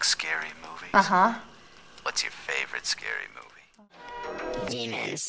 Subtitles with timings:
[0.00, 0.94] like scary movies?
[0.94, 1.34] Uh huh.
[2.04, 3.66] What's your favorite scary movie?
[4.70, 5.26] Demons.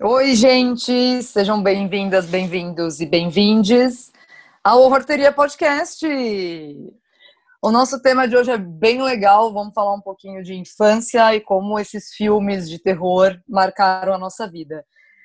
[0.00, 1.22] Oi, gente!
[1.24, 4.12] Sejam bem-vindas, bem-vindos e bem-vindes
[4.62, 6.06] ao Horteria Podcast.
[7.60, 9.52] O nosso tema de hoje é bem legal.
[9.52, 14.48] Vamos falar um pouquinho de infância e como esses filmes de terror marcaram a nossa
[14.48, 14.84] vida.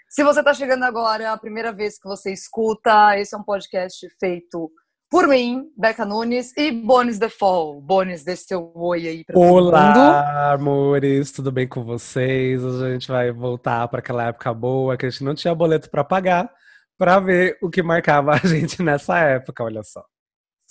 [0.10, 3.44] Se você está chegando agora, é a primeira vez que você escuta, esse é um
[3.44, 4.72] podcast feito
[5.12, 7.80] por mim, Beca Nunes, e Bonis The Fall.
[7.80, 9.68] Bonis, dê seu oi aí para todo mundo.
[9.68, 12.66] Olá, amores, tudo bem com vocês?
[12.66, 16.04] A gente vai voltar para aquela época boa que a gente não tinha boleto para
[16.04, 16.52] pagar,
[16.98, 20.04] para ver o que marcava a gente nessa época, olha só.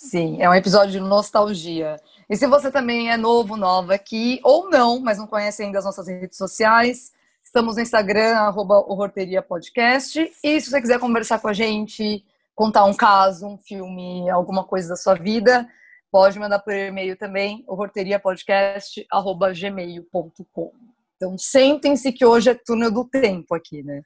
[0.03, 1.95] Sim, é um episódio de nostalgia.
[2.29, 5.85] E se você também é novo, nova aqui, ou não, mas não conhece ainda as
[5.85, 10.29] nossas redes sociais, estamos no Instagram, arroba o Horteria Podcast.
[10.43, 12.21] E se você quiser conversar com a gente,
[12.53, 15.65] contar um caso, um filme, alguma coisa da sua vida,
[16.11, 20.71] pode mandar por e-mail também, o horteriapodcast.gmail.com.
[21.15, 24.01] Então sentem-se que hoje é túnel do tempo aqui, né?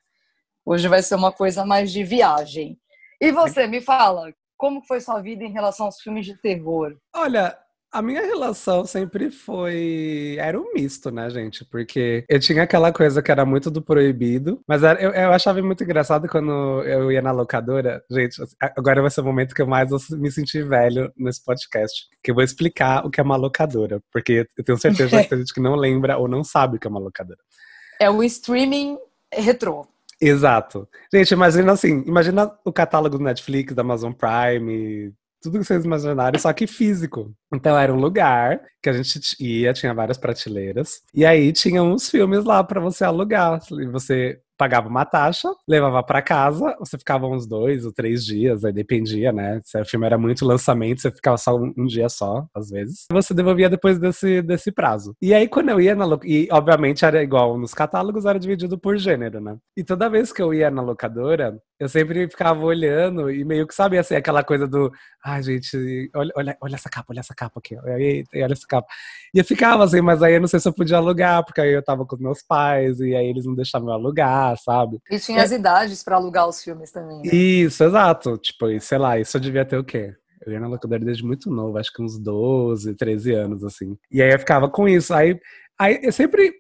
[0.64, 2.78] Hoje vai ser uma coisa mais de viagem.
[3.20, 6.98] E você, me fala, como foi sua vida em relação aos filmes de terror?
[7.16, 7.58] Olha,
[7.92, 10.36] a minha relação sempre foi.
[10.40, 11.64] Era um misto, né, gente?
[11.66, 15.84] Porque eu tinha aquela coisa que era muito do proibido, mas eu, eu achava muito
[15.84, 18.04] engraçado quando eu ia na locadora.
[18.12, 22.08] Gente, agora vai ser o momento que eu mais vou me sentir velho nesse podcast.
[22.22, 24.02] Que eu vou explicar o que é uma locadora.
[24.12, 26.88] Porque eu tenho certeza que tem gente que não lembra ou não sabe o que
[26.88, 27.40] é uma locadora.
[28.00, 28.98] É o streaming
[29.34, 29.88] retrô.
[30.20, 30.88] Exato.
[31.14, 36.40] Gente, imagina assim, imagina o catálogo do Netflix, da Amazon Prime, tudo que vocês imaginarem,
[36.40, 37.34] só que físico.
[37.54, 42.10] Então era um lugar que a gente ia, tinha várias prateleiras, e aí tinha uns
[42.10, 43.60] filmes lá pra você alugar.
[43.72, 48.66] E você pagava uma taxa, levava pra casa, você ficava uns dois ou três dias,
[48.66, 49.62] aí dependia, né?
[49.64, 53.06] Se o filme era muito lançamento, você ficava só um, um dia só, às vezes.
[53.12, 55.14] Você devolvia depois desse, desse prazo.
[55.22, 58.78] E aí, quando eu ia na locadora, e obviamente era igual nos catálogos, era dividido
[58.78, 59.58] por gênero, né?
[59.76, 63.74] E toda vez que eu ia na locadora, eu sempre ficava olhando e meio que,
[63.74, 64.92] sabe, assim, aquela coisa do,
[65.24, 68.88] ai, gente, olha, olha, olha essa capa, olha essa capa aqui, eita, olha essa capa.
[69.34, 71.72] E eu ficava assim, mas aí eu não sei se eu podia alugar, porque aí
[71.72, 75.00] eu tava com meus pais, e aí eles não deixavam eu alugar, sabe?
[75.10, 77.18] E tinha as idades para alugar os filmes também.
[77.22, 77.30] né?
[77.32, 78.38] Isso, exato.
[78.38, 80.16] Tipo, e sei lá, isso eu devia ter o quê?
[80.46, 83.98] Eu ia na locadora desde muito novo, acho que uns 12, 13 anos, assim.
[84.10, 85.14] E aí eu ficava com isso.
[85.14, 85.38] Aí,
[85.78, 86.54] aí eu sempre.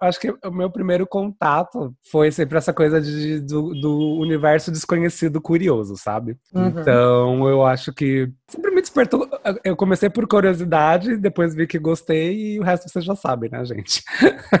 [0.00, 5.40] Acho que o meu primeiro contato foi sempre essa coisa de, do, do universo desconhecido
[5.40, 6.36] curioso, sabe?
[6.52, 6.66] Uhum.
[6.68, 9.28] Então eu acho que sempre me despertou.
[9.64, 13.64] Eu comecei por curiosidade, depois vi que gostei e o resto vocês já sabem, né,
[13.64, 14.02] gente?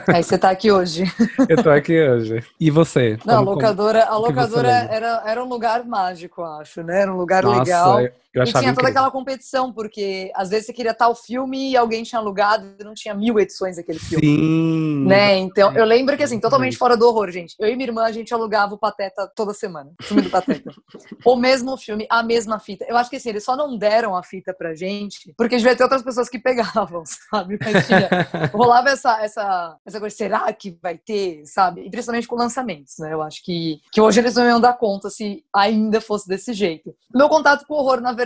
[0.08, 1.04] Aí você tá aqui hoje.
[1.48, 2.44] Eu tô aqui hoje.
[2.60, 3.18] E você?
[3.24, 7.02] Não, a Como- como- locadora, a locadora era, era um lugar mágico, acho, né?
[7.02, 8.00] Era um lugar Nossa, legal.
[8.00, 8.90] eu, eu E tinha toda incrível.
[8.90, 12.94] aquela competição, porque às vezes você queria tal filme e alguém tinha alugado e não
[12.94, 14.24] tinha mil edições daquele filme.
[14.24, 15.04] Sim.
[15.06, 15.36] Né?
[15.38, 16.40] Então, eu lembro que, assim, Uhum.
[16.40, 17.54] totalmente fora do horror, gente.
[17.58, 19.90] Eu e minha irmã, a gente alugava o Pateta toda semana.
[20.00, 20.70] O filme do Pateta.
[21.26, 22.84] o mesmo filme, a mesma fita.
[22.88, 25.82] Eu acho que, assim, eles só não deram a fita pra gente, porque devia ter
[25.82, 27.58] outras pessoas que pegavam, sabe?
[27.62, 28.08] Mas tinha,
[28.52, 31.82] rolava essa, essa, essa coisa, será que vai ter, sabe?
[31.82, 33.12] E principalmente com lançamentos, né?
[33.12, 36.94] Eu acho que, que hoje eles não iam dar conta se ainda fosse desse jeito.
[37.14, 38.21] Meu contato com o horror, na verdade,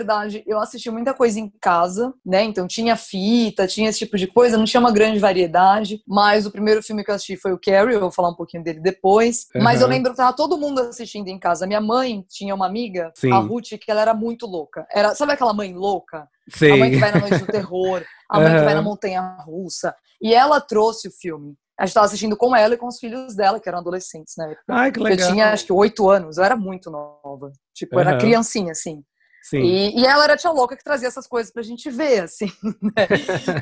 [0.46, 2.42] eu assisti muita coisa em casa, né?
[2.42, 6.50] Então tinha fita, tinha esse tipo de coisa, não tinha uma grande variedade, mas o
[6.50, 9.46] primeiro filme que eu assisti foi o Carrie, eu vou falar um pouquinho dele depois.
[9.54, 9.92] Mas eu Uhum.
[9.92, 11.66] lembro que tava todo mundo assistindo em casa.
[11.66, 13.32] Minha mãe tinha uma amiga, Sim.
[13.32, 14.86] a Ruth, que ela era muito louca.
[14.92, 16.28] Era, sabe aquela mãe louca?
[16.48, 16.72] Sim.
[16.72, 19.94] A mãe que vai na noite do terror, a mãe que vai na montanha russa.
[20.20, 21.54] E ela trouxe o filme.
[21.78, 24.62] A gente tava assistindo com ela e com os filhos dela, que eram adolescentes época.
[24.68, 25.26] Ai, que legal.
[25.28, 27.52] Eu tinha acho que oito anos, eu era muito nova.
[27.74, 29.02] Tipo, eu era criancinha, assim.
[29.48, 29.62] Sim.
[29.62, 32.46] E, e ela era a tia louca que trazia essas coisas pra gente ver, assim.
[32.82, 33.06] né?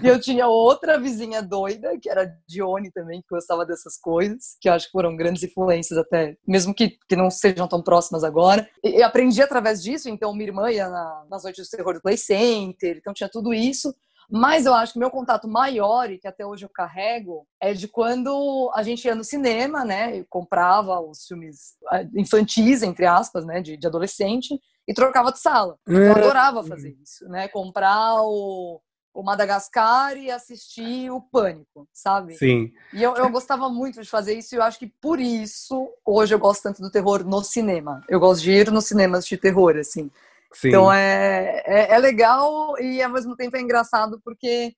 [0.02, 4.56] E eu tinha outra vizinha doida, que era a Dione também, que gostava dessas coisas,
[4.62, 8.24] que eu acho que foram grandes influências até, mesmo que, que não sejam tão próximas
[8.24, 8.66] agora.
[8.82, 12.00] E, e aprendi através disso, então minha irmã ia na- nas noites do terror do
[12.00, 13.94] Play Center, então tinha tudo isso.
[14.30, 17.86] Mas eu acho que meu contato maior, e que até hoje eu carrego, é de
[17.86, 20.18] quando a gente ia no cinema, né?
[20.18, 23.60] Eu comprava os filmes ah, infantis, entre aspas, né?
[23.60, 25.76] De, de adolescente, e trocava de sala.
[25.86, 27.48] Eu adorava fazer isso, né?
[27.48, 28.80] Comprar o,
[29.14, 32.34] o Madagascar e assistir o Pânico, sabe?
[32.36, 32.72] Sim.
[32.92, 36.34] E eu, eu gostava muito de fazer isso e eu acho que por isso hoje
[36.34, 38.02] eu gosto tanto do terror no cinema.
[38.08, 40.10] Eu gosto de ir nos cinemas de terror, assim.
[40.52, 40.68] Sim.
[40.68, 44.74] Então é, é, é legal e ao mesmo tempo é engraçado porque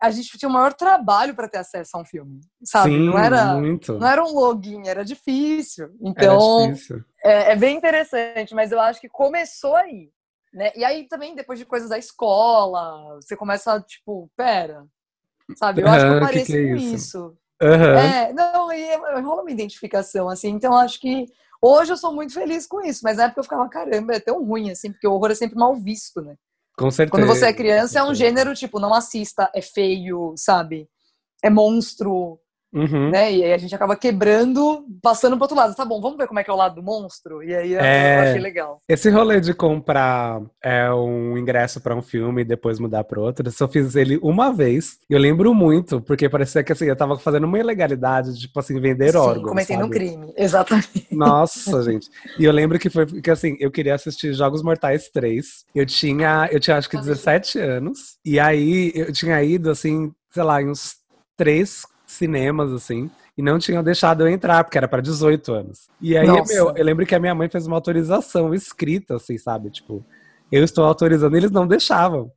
[0.00, 2.90] a gente tinha o maior trabalho para ter acesso a um filme, sabe?
[2.90, 3.94] Sim, não era muito.
[3.94, 5.90] não era um login, era difícil.
[6.00, 7.04] Então Era difícil.
[7.26, 10.10] É, é bem interessante, mas eu acho que começou aí.
[10.52, 10.72] Né?
[10.76, 14.86] E aí também, depois de coisas da escola, você começa a, tipo, pera,
[15.56, 15.82] sabe?
[15.82, 16.96] Eu acho que eu Aham, que pareço que é com isso?
[16.96, 17.38] isso.
[17.62, 17.96] Aham.
[17.98, 21.26] É, não, e rola uma identificação, assim, então eu acho que
[21.60, 24.44] hoje eu sou muito feliz com isso, mas na época eu ficava, caramba, é tão
[24.44, 26.36] ruim, assim, porque o horror é sempre mal visto, né?
[26.76, 27.10] Com certeza.
[27.10, 30.88] Quando você é criança, é um gênero, tipo, não assista, é feio, sabe?
[31.42, 32.38] É monstro,
[32.72, 33.10] Uhum.
[33.10, 33.32] né?
[33.32, 35.74] E aí a gente acaba quebrando, passando pro outro lado.
[35.74, 37.42] Tá bom, vamos ver como é que é o lado do monstro?
[37.42, 38.16] E aí É.
[38.18, 38.80] eu achei legal.
[38.88, 43.46] Esse rolê de comprar é, um ingresso pra um filme e depois mudar para outro,
[43.46, 44.98] eu só fiz ele uma vez.
[45.08, 48.78] E eu lembro muito, porque parecia que assim, eu tava fazendo uma ilegalidade, tipo assim,
[48.80, 49.48] vender Sim, órgãos.
[49.48, 49.94] cometendo um sabe?
[49.94, 50.32] crime.
[50.36, 51.06] Exatamente.
[51.12, 52.08] Nossa, gente.
[52.38, 55.64] E eu lembro que foi porque assim, eu queria assistir Jogos Mortais 3.
[55.74, 58.16] Eu tinha, eu tinha acho que 17 anos.
[58.24, 60.96] E aí eu tinha ido assim, sei lá, em uns
[61.36, 63.10] três cinemas assim.
[63.36, 65.88] E não tinham deixado eu entrar, porque era pra 18 anos.
[66.00, 66.54] E aí, Nossa.
[66.54, 69.68] meu, eu lembro que a minha mãe fez uma autorização escrita, assim, sabe?
[69.70, 70.02] Tipo,
[70.50, 72.30] eu estou autorizando, eles não deixavam.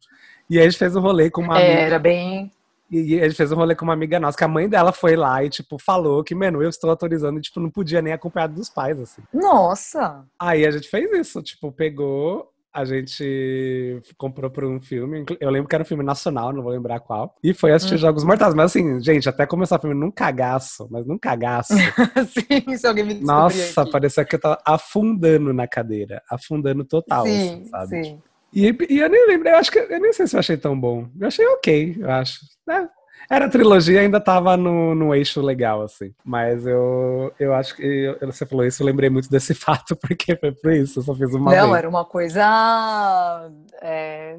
[0.50, 1.82] E aí a gente fez um rolê com uma É, amiga.
[1.82, 2.52] era bem.
[2.92, 5.16] E a gente fez um rolê com uma amiga nossa, que a mãe dela foi
[5.16, 8.56] lá e, tipo, falou que, mano, eu estou autorizando, e, tipo, não podia nem acompanhado
[8.56, 9.22] dos pais, assim.
[9.32, 10.26] Nossa!
[10.40, 15.68] Aí a gente fez isso, tipo, pegou, a gente comprou por um filme, eu lembro
[15.68, 18.00] que era um filme nacional, não vou lembrar qual, e foi assistir Hum.
[18.00, 18.54] Jogos Mortais.
[18.54, 21.74] Mas assim, gente, até começar o filme num cagaço, mas num cagaço.
[22.30, 23.92] Sim, se alguém me descobrir Nossa, aqui.
[23.92, 28.04] parecia que eu tava afundando na cadeira, afundando total, Sim, assim, sabe?
[28.06, 28.22] sim.
[28.52, 30.80] E, e eu nem lembro, eu acho que eu nem sei se eu achei tão
[30.80, 31.08] bom.
[31.20, 32.40] Eu achei ok, eu acho.
[32.68, 32.88] né?
[33.30, 36.12] Era trilogia, ainda tava no, no eixo legal, assim.
[36.26, 39.54] Mas eu, eu acho que eu- você falou isso, eu lembrei muito desse
[39.86, 41.78] fato, porque foi por isso, eu só fiz uma Não, vez.
[41.78, 42.42] era uma coisa.
[43.82, 44.36] é,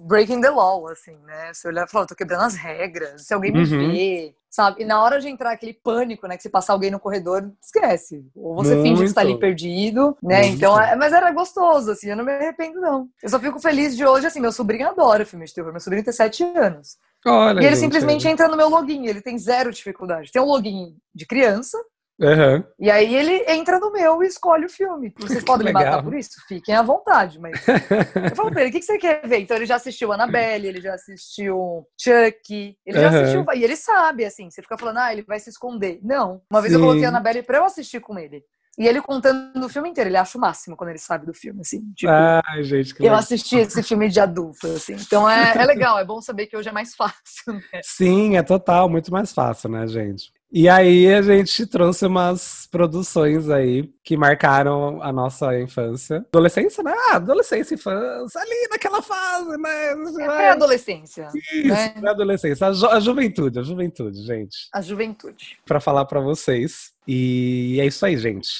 [0.00, 1.52] breaking the law, assim, né?
[1.54, 3.64] Você olhar e falar, eu tô quebrando as regras, se alguém me Uhum.
[3.92, 4.82] vê, sabe?
[4.82, 6.36] E na hora de entrar aquele pânico, né?
[6.36, 8.24] Que se passar alguém no corredor, esquece.
[8.34, 9.40] Ou você finge que está ali Muito.
[9.40, 10.42] perdido, né?
[10.42, 10.56] Muito.
[10.56, 13.08] Então, é- mas era gostoso, assim, eu não me arrependo, não.
[13.22, 16.04] Eu só fico feliz de hoje, assim, meu sobrinho adora filme de terror, meu sobrinho
[16.04, 16.96] tem sete anos.
[17.26, 20.32] Olha, e ele gente, simplesmente entra no meu login, ele tem zero dificuldade.
[20.32, 21.78] Tem um login de criança,
[22.20, 22.64] Aham.
[22.78, 25.14] e aí ele entra no meu e escolhe o filme.
[25.18, 26.40] Vocês podem me matar por isso?
[26.48, 27.52] Fiquem à vontade, mas.
[28.30, 29.38] Eu falo pra ele, o que que você quer ver?
[29.40, 33.18] Então ele já assistiu Annabelle, ele já assistiu Chuck, ele já Aham.
[33.20, 33.44] assistiu.
[33.54, 36.00] E ele sabe, assim, você fica falando, ah, ele vai se esconder.
[36.02, 36.40] Não.
[36.50, 36.86] Uma vez eu Sim.
[36.86, 38.42] coloquei Annabelle pra eu assistir com ele.
[38.78, 41.60] E ele contando o filme inteiro, ele acha o máximo quando ele sabe do filme,
[41.60, 41.92] assim.
[41.94, 43.18] Tipo, Ai, gente, que eu legal.
[43.18, 44.94] assisti esse filme de adulto, assim.
[44.94, 47.80] Então é, é legal, é bom saber que hoje é mais fácil, né?
[47.82, 50.32] Sim, é total, muito mais fácil, né, gente?
[50.54, 56.26] E aí a gente trouxe umas produções aí que marcaram a nossa infância.
[56.30, 56.92] Adolescência, né?
[57.08, 59.92] Ah, adolescência, infância, ali naquela fase, né?
[59.92, 61.88] É pré-adolescência, Isso, né?
[61.98, 62.66] pré-adolescência.
[62.66, 64.68] A, ju- a juventude, a juventude, gente.
[64.74, 65.56] A juventude.
[65.64, 66.92] Pra falar pra vocês.
[67.08, 68.50] E é isso aí, gente.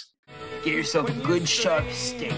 [0.64, 2.34] Get yourself a good sharp steak.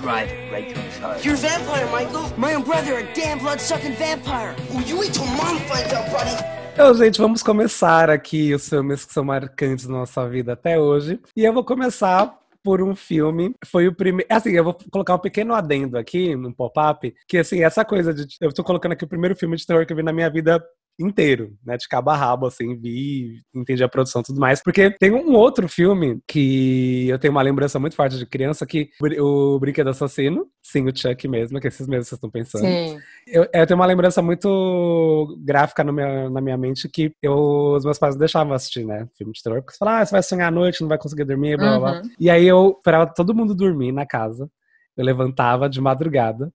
[0.00, 1.24] Drive it right through his heart.
[1.24, 2.32] You're a vampire, Michael.
[2.38, 4.54] My own brother, a damn blood-sucking vampire.
[4.72, 6.57] Well, you wait till mom finds out, buddy.
[6.80, 11.20] Então, gente, vamos começar aqui os filmes que são marcantes na nossa vida até hoje.
[11.36, 12.32] E eu vou começar
[12.62, 13.52] por um filme.
[13.66, 14.32] Foi o primeiro.
[14.32, 18.28] Assim, eu vou colocar um pequeno adendo aqui, num pop-up, que assim, essa coisa de.
[18.40, 20.64] Eu tô colocando aqui o primeiro filme de terror que eu vi na minha vida
[20.98, 21.76] inteiro, né?
[21.76, 24.62] De cabo a rabo, assim, vi, entendi a produção e tudo mais.
[24.62, 28.90] Porque tem um outro filme que eu tenho uma lembrança muito forte de criança, que
[29.20, 32.62] o Brinquedo Assassino, sim, o Chuck mesmo, que esses mesmos vocês estão pensando.
[32.62, 32.98] Sim.
[33.26, 37.98] Eu, eu tenho uma lembrança muito gráfica minha- na minha mente que eu, os meus
[37.98, 39.06] pais não deixavam assistir, né?
[39.16, 39.60] Filme de terror.
[39.62, 41.92] Porque você fala, ah, você vai sonhar à noite, não vai conseguir dormir, blá blá
[41.92, 42.02] blá.
[42.02, 42.10] Uhum.
[42.18, 44.50] E aí eu, pra todo mundo dormir na casa,
[44.96, 46.52] eu levantava de madrugada.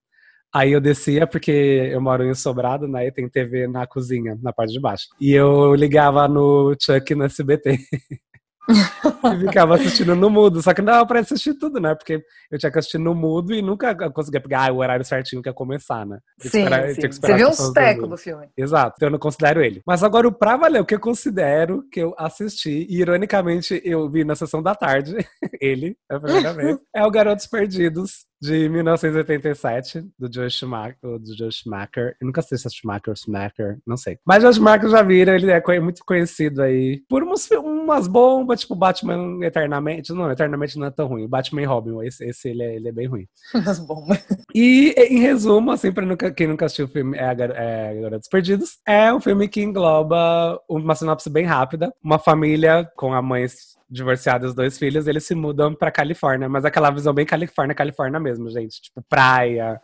[0.54, 1.52] Aí eu descia, porque
[1.92, 3.08] eu moro em Sobrado, né?
[3.08, 5.08] E tem TV na cozinha, na parte de baixo.
[5.20, 7.80] E eu ligava no Chuck no SBT.
[8.70, 10.62] e ficava assistindo no mudo.
[10.62, 11.96] Só que não dava pra assistir tudo, né?
[11.96, 15.42] Porque eu tinha que assistir no mudo e nunca conseguia pegar ah, o horário certinho
[15.42, 16.20] que ia começar, né?
[16.40, 17.02] Tinha Sim, esperar- sim.
[17.02, 18.10] Você viu tecos dormirem.
[18.10, 18.50] do filme.
[18.58, 19.82] Exato, então eu não considero ele.
[19.86, 24.10] Mas agora o pra valer, o que eu considero que eu assisti, e ironicamente eu
[24.10, 25.16] vi na sessão da tarde,
[25.60, 30.98] ele, é a primeira vez, é o Garotos Perdidos, de 1987, do Joe Schumacher.
[31.02, 32.18] Do Joe Schumacher.
[32.20, 34.20] Eu nunca sei se é Schumacher ou Schumacher, não sei.
[34.26, 38.76] Mas Joe Schumacher já viram, ele é muito conhecido aí por umas, umas bombas, tipo
[38.76, 40.12] Batman Eternamente.
[40.12, 41.26] Não, Eternamente não é tão ruim.
[41.26, 43.26] Batman e Robin, esse, esse ele, é, ele é bem ruim.
[43.66, 44.22] Nas bombas.
[44.54, 48.28] E, em resumo, assim, pra nunca- quem nunca assistiu o filme é, a é Garotos
[48.28, 51.94] Perdidos, é um filme que engloba uma sinopse bem rápida.
[52.04, 53.48] Uma família com a mãe
[53.94, 58.20] divorciado os dois filhos, eles se mudam pra Califórnia, mas aquela visão bem Califórnia, Califórnia
[58.20, 58.82] mesmo, gente.
[58.82, 59.80] Tipo, praia,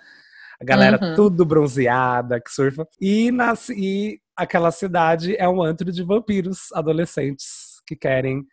[0.59, 1.15] a galera Uhum.
[1.15, 2.87] tudo bronzeada, que surfa.
[2.99, 8.45] E, nas, e aquela cidade é um antro de vampiros adolescentes que querem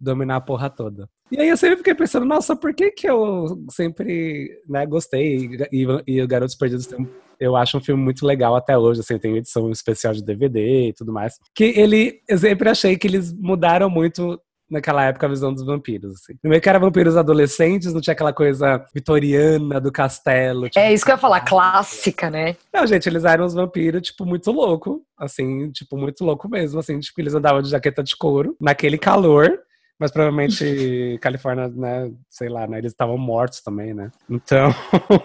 [0.00, 1.08] dominar a porra toda.
[1.30, 5.48] E aí eu sempre fiquei pensando, nossa, por que que eu sempre né, gostei?
[5.72, 7.08] E, e o Garotos Perdidos tem,
[7.40, 10.92] eu acho um filme muito legal até hoje, assim, tem edição especial de DVD e
[10.92, 11.34] tudo mais.
[11.54, 14.38] Que ele, eu sempre achei que eles mudaram muito
[14.74, 16.36] naquela época a visão dos vampiros, assim.
[16.36, 20.68] Primeiro que eram vampiros adolescentes, não tinha aquela coisa vitoriana do castelo.
[20.68, 22.56] tipo, É isso que eu ia falar, clássica, né?
[22.72, 25.02] não, gente, eles eram uns vampiros, tipo, muito louco.
[25.16, 26.80] Assim, tipo, muito louco mesmo.
[26.80, 29.58] Assim, tipo, eles andavam de jaqueta de couro, naquele calor.
[29.96, 34.10] Mas provavelmente Califórnia, né, sei lá, né, eles estavam mortos também, né?
[34.28, 34.70] Então,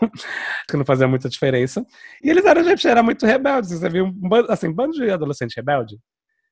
[0.69, 1.83] que não fazia muita diferença.
[2.23, 3.71] E eles eram, gente, era muito rebeldes.
[3.71, 5.97] Você viu, um assim, bando de adolescente rebelde.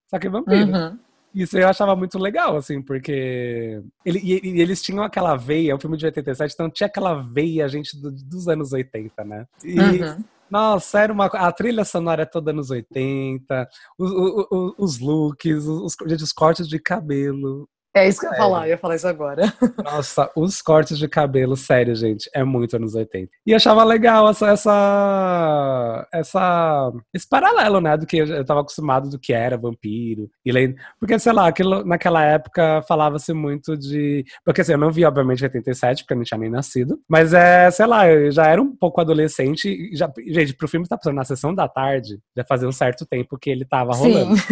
[0.10, 0.72] Só que vampiro.
[0.72, 0.98] Uhum.
[1.34, 3.82] Isso eu achava muito legal, assim, porque.
[4.04, 7.68] Ele, e, e eles tinham aquela veia, um filme de 87, então tinha aquela veia,
[7.68, 9.46] gente, do- dos anos 80, né?
[9.64, 10.24] E, Uhum.
[10.50, 13.68] nossa, era uma, a trilha sonora é toda anos 80,
[14.00, 17.68] os, o- o- os looks, os, os, os cortes de cabelo.
[17.98, 18.52] É isso que eu ia Sério.
[18.52, 19.54] falar, eu ia falar isso agora.
[19.84, 23.32] Nossa, os cortes de cabelo, sério, gente, é muito anos 80.
[23.46, 29.10] E eu achava legal essa, essa, essa, esse paralelo, né, do que eu, tava acostumado
[29.10, 30.30] do que era vampiro.
[30.46, 30.52] E
[31.00, 34.26] porque, sei lá, aquilo, naquela época falava-se muito de.
[34.44, 37.00] Porque assim, eu não vi, obviamente, 87, porque eu não tinha nem nascido.
[37.08, 39.90] Mas é, sei lá, eu já era um pouco adolescente.
[39.96, 43.38] Já, gente, pro filme estar passando na sessão da tarde, já fazia um certo tempo
[43.38, 44.36] que ele tava rolando.
[44.38, 44.46] Sim.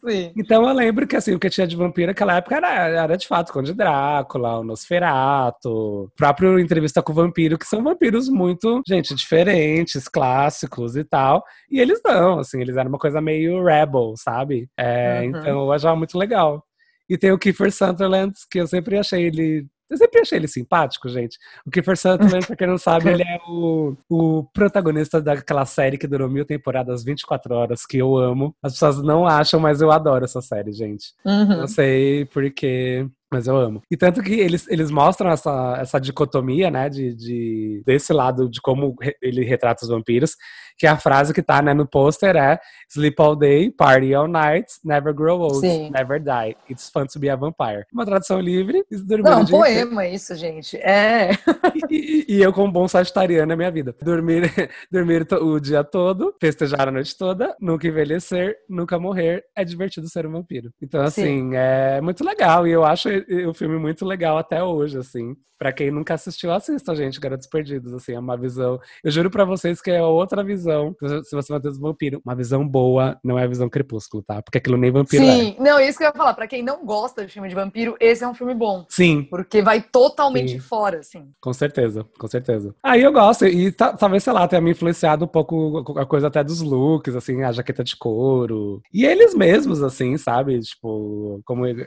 [0.06, 0.32] Sim.
[0.36, 3.26] Então eu lembro que assim, o que tinha de vampiro naquela época era, era de
[3.26, 8.82] fato Conde Drácula, o Nosferato, o próprio Entrevista com o Vampiro, que são vampiros muito,
[8.86, 11.44] gente, diferentes, clássicos e tal.
[11.70, 14.68] E eles não, assim, eles eram uma coisa meio rebel, sabe?
[14.76, 15.24] É, Uhum.
[15.24, 16.64] Então eu achava muito legal.
[17.08, 19.66] E tem o Kiefer Sutherland, que eu sempre achei ele.
[19.90, 21.36] Eu sempre achei ele simpático, gente.
[21.66, 26.06] O Kiefer Sutherland, pra quem não sabe, ele é o, o protagonista daquela série que
[26.06, 28.54] durou mil temporadas, 24 horas, que eu amo.
[28.62, 31.12] As pessoas não acham, mas eu adoro essa série, gente.
[31.24, 31.58] Uhum.
[31.58, 33.82] Não sei porquê, mas eu amo.
[33.90, 38.60] E tanto que eles, eles mostram essa, essa dicotomia, né, de, de- desse lado de
[38.60, 40.36] como re- ele retrata os vampiros,
[40.76, 42.58] que a frase que tá, né, no pôster é
[42.88, 45.90] Sleep all day, party all night, never grow old, Sim.
[45.90, 46.56] never die.
[46.68, 47.84] It's fun to be a vampire.
[47.92, 49.58] Uma tradução livre, dormir Não, um inteiro.
[49.62, 50.76] poema isso, gente.
[50.78, 51.30] É.
[51.90, 53.94] E, e- e eu, como bom sagitariano, é minha vida.
[54.02, 54.42] Dormir,
[54.90, 59.44] dormir o dia todo, festejar a noite toda, nunca envelhecer, nunca morrer.
[59.56, 60.70] É divertido ser um vampiro.
[60.80, 62.66] Então, assim, é muito legal.
[62.66, 63.08] E eu acho
[63.48, 65.36] o filme muito legal até hoje, assim.
[65.58, 68.80] Pra quem nunca assistiu, assista, gente, Garotos Perdidos, assim, é uma visão...
[69.04, 72.18] Eu juro pra vocês que é outra visão, se você vai ter um vampiro.
[72.24, 74.40] Uma visão boa, não é a visão crepúsculo, tá?
[74.40, 75.26] Porque aquilo nem vampiro é.
[75.26, 76.32] Sim, não, isso que eu ia falar.
[76.32, 78.86] Pra quem não gosta de filme de vampiro, esse é um filme bom.
[78.88, 80.60] Sim, Porque vai totalmente Sim.
[80.60, 81.28] fora, assim.
[81.42, 82.74] Com certeza, com certeza.
[82.82, 86.28] Aí eu gosto, e ta- talvez, sei lá, tenha me influenciado um pouco a coisa
[86.28, 88.80] até dos looks, assim, a jaqueta de couro.
[88.94, 90.58] E eles mesmos, assim, sabe?
[90.60, 91.86] Tipo, como ele-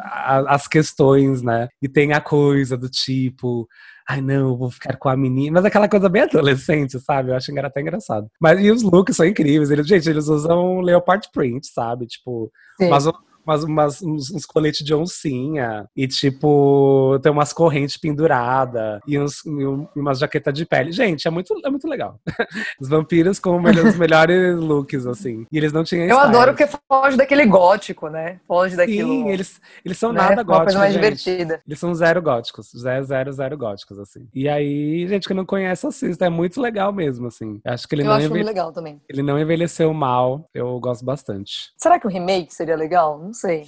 [0.00, 1.68] a- as questões, né?
[1.80, 3.68] E tem a coisa do tipo.
[4.08, 5.54] Ai, não, vou ficar com a menina.
[5.54, 7.30] Mas aquela coisa bem adolescente, sabe?
[7.30, 8.26] Eu acho até engraçado.
[8.40, 9.70] Mas e os looks são incríveis.
[9.70, 12.06] Eles, gente, eles usam leopard print, sabe?
[12.06, 12.88] Tipo, Sim.
[12.88, 13.06] mas
[13.44, 15.86] umas, umas- uns, uns coletes de oncinha.
[15.96, 19.00] E, tipo, tem umas correntes penduradas.
[19.06, 20.92] E, uns, e um- e umas jaquetas de pele.
[20.92, 22.18] Gente, é muito, é muito legal.
[22.80, 25.46] Os vampiros com os melhores looks, assim.
[25.52, 26.28] E eles não tinham Eu style.
[26.36, 28.40] adoro que foge daquele gótico, né?
[28.46, 29.08] Foge daquilo.
[29.10, 30.20] Sim, eles, eles são né?
[30.20, 31.02] nada góticos, mais gente.
[31.02, 31.60] divertida.
[31.66, 32.70] Eles são zero góticos.
[32.76, 34.26] Zero, zero, zero góticos, assim.
[34.34, 36.26] E aí, gente que não conhece, assista.
[36.26, 37.60] É muito legal mesmo, assim.
[37.64, 39.00] Acho que ele, Eu não, acho enve- filme legal também.
[39.08, 40.48] ele não envelheceu mal.
[40.54, 41.70] Eu gosto bastante.
[41.76, 43.18] Será que o remake seria legal?
[43.32, 43.64] Não sei.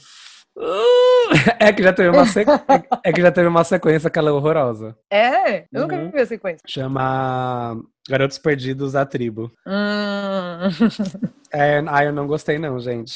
[1.58, 2.50] É que já teve uma, sequ...
[3.02, 4.94] é que já teve uma sequência que ela é horrorosa.
[5.10, 5.60] É?
[5.72, 6.10] Eu nunca Uhum.
[6.10, 6.60] vi a sequência.
[6.68, 9.50] Chama Garotos Perdidos da Tribo.
[9.66, 10.68] Hum.
[11.52, 13.14] É, ah, eu não gostei não, gente.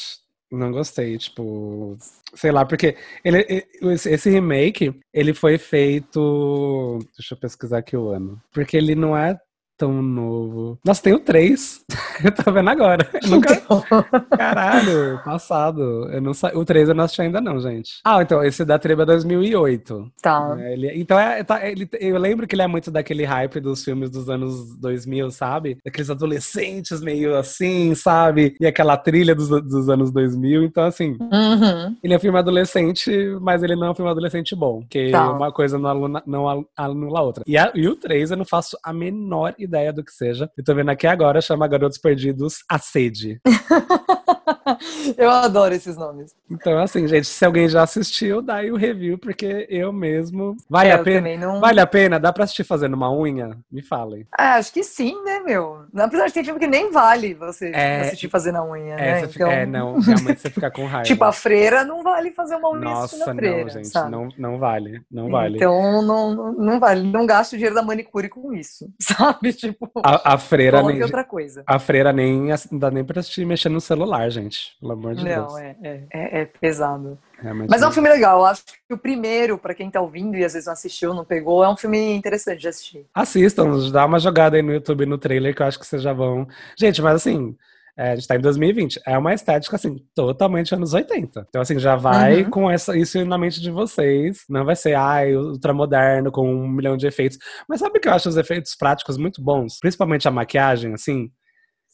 [0.51, 1.95] Não gostei, tipo,
[2.33, 3.45] sei lá, porque ele,
[3.83, 9.15] esse esse remake, ele foi feito, deixa eu pesquisar aqui o ano, porque ele não
[9.15, 9.39] é
[9.79, 10.77] tão novo.
[10.85, 11.85] Nossa, tem o 3.
[12.23, 13.09] eu tô vendo agora.
[13.23, 13.55] Eu nunca,
[14.37, 16.09] Caralho, passado.
[16.11, 16.51] Eu não sa...
[16.53, 18.01] O 3 eu não assisti ainda não, gente.
[18.03, 20.11] Ah, então, esse da Tribo é 2008.
[20.21, 20.55] Tá.
[20.59, 23.83] É, ele- então, é, tá- ele- eu lembro que ele é muito daquele hype dos
[23.83, 25.77] filmes dos anos 2000, sabe?
[25.85, 28.55] Daqueles adolescentes meio assim, sabe?
[28.59, 30.63] E aquela trilha dos, dos anos 2000.
[30.65, 31.95] Então, assim, Uhum.
[32.03, 33.09] ele é um filme adolescente,
[33.41, 34.81] mas ele não é um filme adolescente bom.
[34.81, 35.31] Porque Tá.
[35.31, 37.43] uma coisa não anula, não anula a outra.
[37.47, 40.49] E, a- e o 3 eu não faço a menor ideia do que seja.
[40.57, 43.41] Eu tô vendo aqui agora, chama Garotos Perdidos A Sede.
[45.17, 46.35] eu adoro esses nomes.
[46.49, 50.55] Então, assim, gente, se alguém já assistiu, dá aí o review, porque eu mesmo.
[50.69, 51.37] Vale É, a pena?
[51.37, 52.19] não- Vale a pena?
[52.19, 53.57] Dá pra assistir fazendo uma unha?
[53.71, 54.25] Me falem.
[54.37, 55.85] Ah, acho que sim, né, meu?
[55.93, 58.01] Na verdade, tem filme que nem vale você É.
[58.01, 59.27] assistir fazer na unha, É, né?
[59.27, 61.03] fica- é, não, realmente você fica com raiva.
[61.03, 64.11] Tipo, a freira não vale fazer uma unha Nossa, a freira, não, gente, sabe?
[64.11, 65.57] não, não vale, não vale.
[65.57, 67.03] Então, não, não, não vale.
[67.11, 69.53] Não gaste o dinheiro da manicure com isso, sabe?
[69.53, 71.63] Tipo, A, a freira nem, outra coisa.
[71.67, 74.68] a freira nem não dá nem pra assistir mexendo no celular, gente.
[74.79, 75.51] Pelo amor de Deus.
[75.53, 77.17] Não, é, é, é, é pesado.
[77.41, 78.39] Realmente Mas é um filme legal.
[78.39, 81.25] Eu acho que o primeiro, pra quem tá ouvindo e às vezes não assistiu, não
[81.25, 83.05] pegou, é um filme interessante de assistir.
[83.13, 86.13] Assistam, dá uma jogada aí no YouTube no trailer que eu acho que vocês já
[86.13, 86.47] vão.
[86.77, 87.55] Gente, mas assim,
[87.97, 89.01] é, a gente tá em 2020.
[89.05, 91.45] É uma estética, assim, totalmente anos 80.
[91.49, 92.49] Então, assim, já vai Uhum.
[92.49, 94.45] com essa, isso na mente de vocês.
[94.49, 97.37] Não vai ser, ai, ultramoderno com um milhão de efeitos.
[97.67, 99.79] Mas sabe que eu acho os efeitos práticos muito bons?
[99.81, 101.29] Principalmente a maquiagem, assim.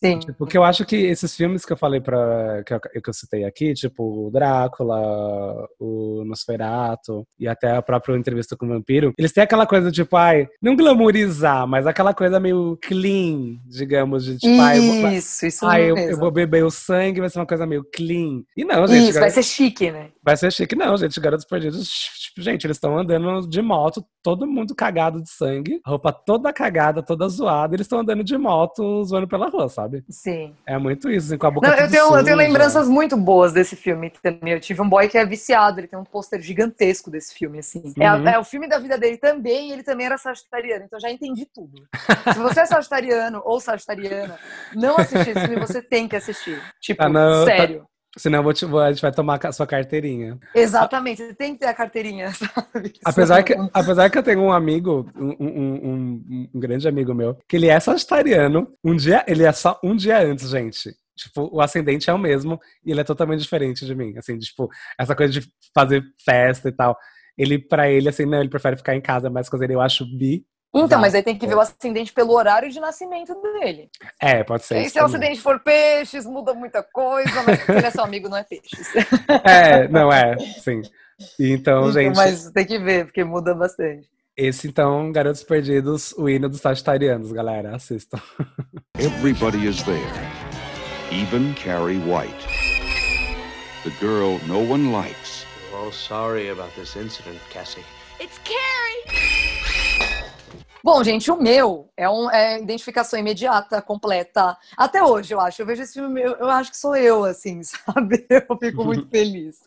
[0.05, 0.19] Sim.
[0.37, 3.43] Porque eu acho que esses filmes que eu falei para que eu, que eu citei
[3.43, 9.31] aqui, tipo o Drácula, o Nosferatu e até a própria entrevista com o vampiro, eles
[9.31, 14.61] têm aquela coisa tipo, ai, não glamourizar, mas aquela coisa meio clean, digamos, de tipo,
[14.61, 17.45] ai, eu vou, Isso, isso ai, eu, eu vou beber o sangue, vai ser uma
[17.45, 18.43] coisa meio clean.
[18.55, 20.09] E não, gente, Isso, vai ser chique, né?
[20.25, 21.19] vai ser chique, não, gente.
[21.19, 26.11] Garotos Perdidos, tipo, gente, eles estão andando de moto, todo mundo cagado de sangue, roupa
[26.11, 29.94] toda cagada, toda zoada, eles estão andando de moto, zoando pela rua, sabe?
[30.09, 30.55] Sim.
[30.65, 32.35] É muito isso, assim, com a boca Não, eu, tenho, eu tenho suja.
[32.35, 34.53] lembranças muito boas desse filme também.
[34.53, 37.93] Eu tive um boy que é viciado, ele tem um pôster gigantesco desse filme, assim.
[37.99, 38.27] É, Uhum.
[38.27, 41.45] é o filme da vida dele também, e ele também era sagitariano, então já entendi
[41.53, 41.87] tudo.
[42.33, 44.37] Se você é sagitariano ou sagitariana,
[44.73, 46.59] não assistir esse filme, você tem que assistir.
[46.81, 47.85] Tipo, Ah, tá- sério.
[48.17, 50.39] Senão vou te- vou- a gente vai tomar a sua carteirinha.
[50.53, 52.93] Exatamente, você tem que ter a carteirinha, sabe?
[53.03, 57.37] Apesar que, apesar que eu tenho um amigo, um, um- um- um grande amigo meu,
[57.47, 60.95] que ele é sagitariano, um dia, ele é só um dia antes, gente.
[61.17, 64.17] Tipo, o ascendente é o mesmo e ele é totalmente diferente de mim.
[64.17, 64.69] Assim, tipo,
[64.99, 66.97] essa coisa de fazer festa e tal.
[67.37, 70.45] Ele, pra ele, assim, não, ele prefere ficar em casa mais coisa eu acho bi.
[70.75, 71.01] Então, Exato.
[71.01, 73.89] mas aí tem que ver o ascendente pelo horário de nascimento dele.
[74.21, 74.81] É, pode ser.
[74.81, 78.27] E se o acidente for peixes, muda muita coisa, mas se ele é seu amigo,
[78.27, 78.87] não é peixes.
[79.45, 80.81] É, não é, sim.
[81.39, 84.05] Então, Então, gente, mas tem que ver, porque muda bastante.
[84.35, 88.19] esse então, Garotos Perdidos, o hino dos Sagitarianos, galera, assistam.
[88.99, 90.01] Everybody is there,
[91.09, 92.45] even Carrie White.
[93.85, 95.45] The girl no one likes.
[95.71, 97.83] We're all sorry about this incident, Cassie.
[98.19, 99.54] It's Carrie!
[100.85, 104.55] Bom, gente, o meu é, um, é identificação imediata, completa.
[104.77, 105.59] Até hoje, eu acho.
[105.59, 108.23] Eu vejo esse filme, eu, acho que sou eu, assim, sabe?
[108.29, 109.61] Eu fico muito feliz.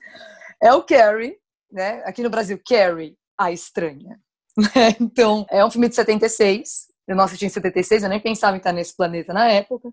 [0.63, 1.37] É o Carrie,
[1.73, 2.05] né?
[2.05, 4.21] Aqui no Brasil, Carrie, a estranha.
[4.57, 4.95] né?
[5.01, 6.87] Então, é um filme de 76.
[7.09, 9.91] Eu não assisti em 76, eu nem pensava em estar nesse planeta na época.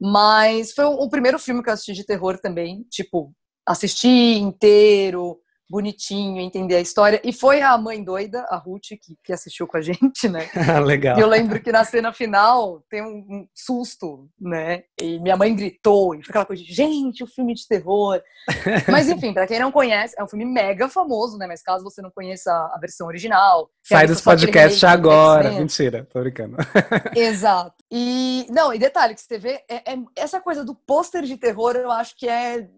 [0.00, 2.84] Mas foi o primeiro filme que eu assisti de terror também.
[2.90, 3.32] Tipo,
[3.64, 7.20] assisti inteiro, bonitinho, entender a história.
[7.24, 10.48] E foi a mãe doida, a Ruth, que, que assistiu com a gente, né?
[10.84, 11.18] Legal.
[11.18, 14.84] E eu lembro que na cena final tem um, um susto, né?
[15.00, 18.20] E minha mãe gritou, e foi aquela coisa de, gente, o filme de terror.
[18.90, 21.46] Mas enfim, pra quem não conhece, é um filme mega famoso, né?
[21.46, 23.70] Mas caso você não conheça a versão original.
[23.90, 25.50] é Sai só desse aquele podcast remake do agora.
[25.52, 26.56] Mentira, tô brincando.
[27.14, 27.74] Exato.
[27.90, 31.76] E não, e detalhe que você vê, é, é- essa coisa do pôster de terror,
[31.76, 32.68] eu acho que é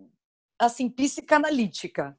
[0.61, 2.17] assim psicanalítica.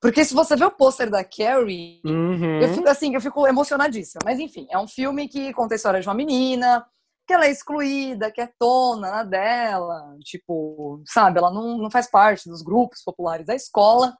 [0.00, 2.60] Porque se você vê o pôster da Carrie, Uhum.
[2.60, 4.20] eu fico assim, eu fico emocionadíssima.
[4.24, 6.86] Mas enfim, é um filme que conta a história de uma menina
[7.26, 12.10] que ela é excluída, que é tona na dela, tipo, sabe, ela não, não faz
[12.10, 14.16] parte dos grupos populares da escola.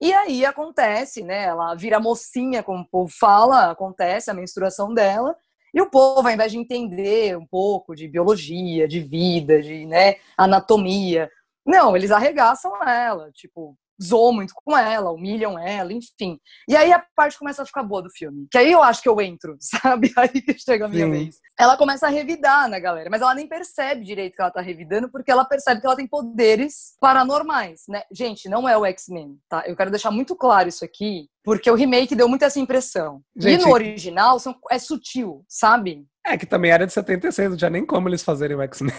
[0.00, 1.44] E aí acontece, né?
[1.44, 5.36] Ela vira mocinha, como o povo fala, acontece a menstruação dela.
[5.72, 10.16] E o povo, ao invés de entender um pouco de biologia, de vida, de né,
[10.36, 11.30] anatomia,
[11.64, 16.38] não, eles arregaçam ela, tipo, zoam muito com ela, humilham ela, enfim.
[16.68, 18.46] E aí a parte começa a ficar boa do filme.
[18.50, 20.12] Que aí eu acho que eu entro, sabe?
[20.16, 21.10] Aí que chega a minha Sim.
[21.10, 21.36] vez.
[21.58, 25.10] Ela começa a revidar na galera, mas ela nem percebe direito que ela tá revidando,
[25.10, 28.02] porque ela percebe que ela tem poderes paranormais, né?
[28.12, 29.64] Gente, não é o X-Men, tá?
[29.66, 33.20] Eu quero deixar muito claro isso aqui, porque o remake deu muito essa impressão.
[33.36, 36.06] Gente- e no original são, é sutil, sabe?
[36.32, 38.92] É que também era de 76, não tinha nem como eles fazerem o X-Men.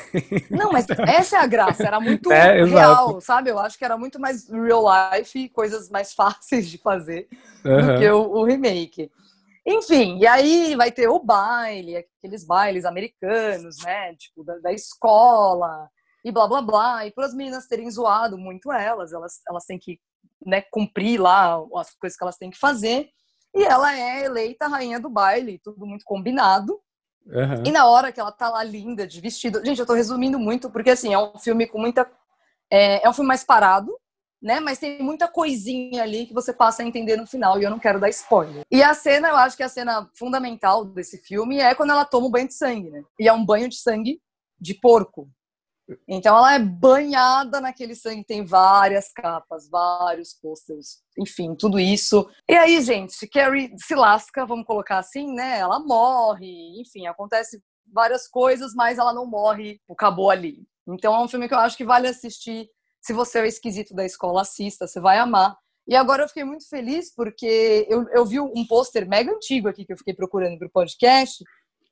[0.49, 2.75] Não, mas essa é a graça, era muito É, exato.
[2.75, 3.49] real, sabe?
[3.49, 7.27] Eu acho que era muito mais real life, coisas mais fáceis de fazer
[7.63, 7.99] do Aham.
[7.99, 9.11] que o, o remake.
[9.65, 14.15] Enfim, e aí vai ter o baile, aqueles bailes americanos, né?
[14.15, 15.87] Tipo, da, da escola,
[16.23, 17.05] e blá blá blá.
[17.05, 19.99] E para as meninas terem zoado muito elas, elas, elas têm que
[20.45, 23.09] né, cumprir lá as coisas que elas têm que fazer.
[23.55, 26.79] E ela é eleita rainha do baile, tudo muito combinado.
[27.33, 27.63] Aham.
[27.65, 29.63] E na hora que ela tá lá linda, de vestido.
[29.63, 32.09] Gente, eu tô resumindo muito, porque assim, é um filme com muita
[32.71, 33.91] É, é um filme mais parado,
[34.41, 34.59] né?
[34.59, 37.79] Mas tem muita coisinha ali que você passa a entender no final e eu não
[37.79, 38.63] quero dar spoiler.
[38.71, 42.27] E a cena, eu acho que a cena fundamental desse filme é quando ela toma
[42.27, 43.03] um banho de sangue, né?
[43.19, 44.21] E é um banho de sangue
[44.59, 45.27] de porco.
[46.07, 52.29] Então ela é banhada naquele sangue, tem várias capas, vários posters, enfim, tudo isso.
[52.47, 55.59] E aí, gente, Carrie se lasca, vamos colocar assim, né?
[55.59, 60.63] Ela morre, enfim, acontece várias coisas, mas ela não morre, acabou ali.
[60.87, 62.67] Então é um filme que eu acho que vale assistir.
[63.01, 65.57] Se você é o esquisito da escola, assista, você vai amar.
[65.87, 69.85] E agora eu fiquei muito feliz porque eu, eu vi um pôster mega antigo aqui
[69.85, 71.43] que eu fiquei procurando para o podcast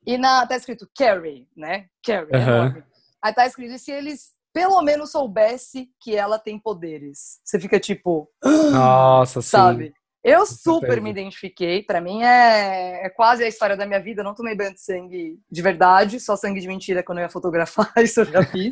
[0.05, 1.87] e na, tá escrito Carrie, né?
[2.05, 2.77] Carrie, uhum.
[2.77, 2.96] é.
[3.23, 7.39] Aí tá escrito, e se eles pelo menos soubesse que ela tem poderes?
[7.43, 8.27] Você fica tipo.
[8.43, 9.87] Nossa, sabe?
[9.87, 9.93] Sim.
[10.23, 11.83] Eu super me identifiquei.
[11.83, 14.21] Para mim é, é, quase a história da minha vida.
[14.21, 17.29] Eu não tomei banho de sangue de verdade, só sangue de mentira quando eu ia
[17.29, 17.93] fotografar.
[18.03, 18.71] Isso eu já fiz.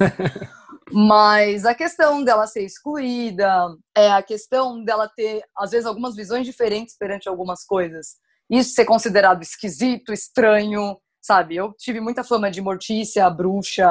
[0.92, 6.46] Mas a questão dela ser excluída, é a questão dela ter, às vezes, algumas visões
[6.46, 8.18] diferentes perante algumas coisas.
[8.50, 11.56] Isso ser considerado esquisito, estranho, sabe?
[11.56, 13.88] Eu tive muita fama de mortícia, bruxa,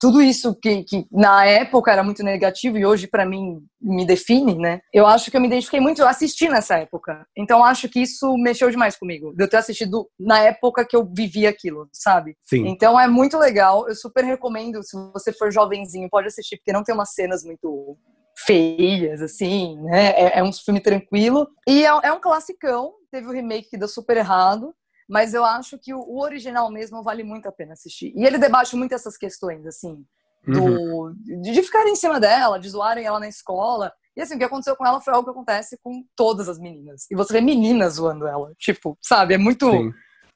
[0.00, 4.54] tudo isso que, que na época era muito negativo e hoje para mim me define,
[4.56, 4.80] né?
[4.92, 7.26] Eu acho que eu me identifiquei muito, eu assisti nessa época.
[7.36, 11.04] Então acho que isso mexeu demais comigo, de eu ter assistido na época que eu
[11.04, 12.36] vivia aquilo, sabe?
[12.44, 12.66] Sim.
[12.68, 16.82] Então é muito legal, eu super recomendo, se você for jovenzinho, pode assistir, porque não
[16.82, 17.96] tem umas cenas muito
[18.36, 20.10] feias, assim, né?
[20.10, 21.48] É, é um filme tranquilo.
[21.66, 24.74] E é, é um classicão, teve o um remake que deu super errado,
[25.08, 28.12] mas eu acho que o, original mesmo vale muito a pena assistir.
[28.16, 30.04] E ele debate muito essas questões, assim,
[30.46, 31.14] do, uhum.
[31.42, 33.92] de ficar em cima dela, de zoarem ela na escola.
[34.16, 37.06] E assim, o que aconteceu com ela foi algo que acontece com todas as meninas.
[37.10, 38.52] E você vê meninas zoando ela.
[38.58, 39.34] Tipo, sabe?
[39.34, 39.70] É muito.
[39.70, 39.92] Sim.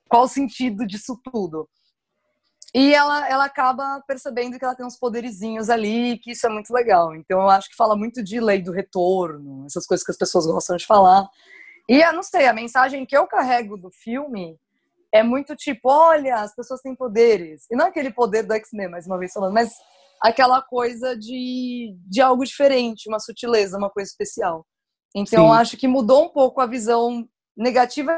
[0.09, 1.69] Qual o sentido disso tudo?
[2.75, 6.71] E ela, ela acaba percebendo que ela tem uns poderizinhos ali, que isso é muito
[6.73, 7.15] legal.
[7.15, 10.47] Então eu acho que fala muito de lei do retorno, essas coisas que as pessoas
[10.47, 11.27] gostam de falar.
[11.89, 14.59] E eu não sei, a mensagem que eu carrego do filme
[15.13, 17.65] é muito tipo, olha, as pessoas têm poderes.
[17.71, 19.73] E não aquele poder do X-Men, mais uma vez falando, mas
[20.21, 24.67] aquela coisa de, de algo diferente, uma sutileza, uma coisa especial.
[25.15, 28.13] Então, acho que mudou um pouco a visão negativa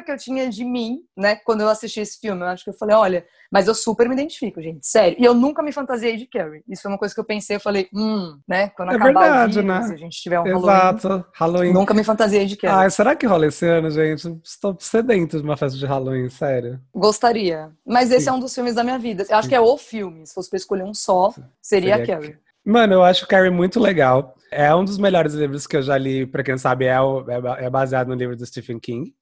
[0.00, 2.42] que eu tinha de mim, né, quando eu assisti esse filme.
[2.42, 5.16] Eu acho que eu falei, olha, mas eu super me identifico, gente, sério.
[5.18, 6.62] E eu nunca me fantasiei de Carrie.
[6.68, 9.58] Isso foi uma coisa que eu pensei, eu falei, hum, né, quando é acabar verdade,
[9.58, 9.82] o vírus, né?
[9.82, 11.08] se a gente tiver um Exato.
[11.08, 11.72] Halloween, Halloween.
[11.72, 12.86] Nunca me fantasiei de Carrie.
[12.86, 14.40] Ah, será que rola esse ano, gente?
[14.44, 16.80] Estou sedento de uma festa de Halloween, sério.
[16.94, 17.72] Gostaria.
[17.84, 18.30] Mas esse Sim.
[18.30, 19.26] é um dos filmes da minha vida.
[19.28, 20.26] Eu acho que é o filme.
[20.26, 22.38] Se fosse pra escolher um só, seria, seria Carrie.
[22.64, 24.34] Mano, eu acho Carrie muito legal.
[24.50, 27.66] É um dos melhores livros que eu já li, pra quem sabe, é, o, é,
[27.66, 29.14] é baseado no livro do Stephen King.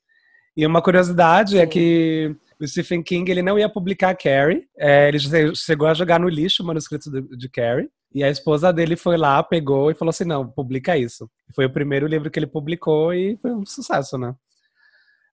[0.59, 1.63] E uma curiosidade é Sim.
[1.63, 4.67] é que o Stephen King ele não ia publicar Carrie.
[4.77, 5.21] É, ele
[5.55, 7.89] chegou a jogar no lixo o manuscrito de, de Carrie.
[8.13, 11.31] E a esposa dele foi lá, pegou e falou assim: não, publica isso.
[11.55, 14.35] Foi o primeiro livro que ele publicou e foi um sucesso, né?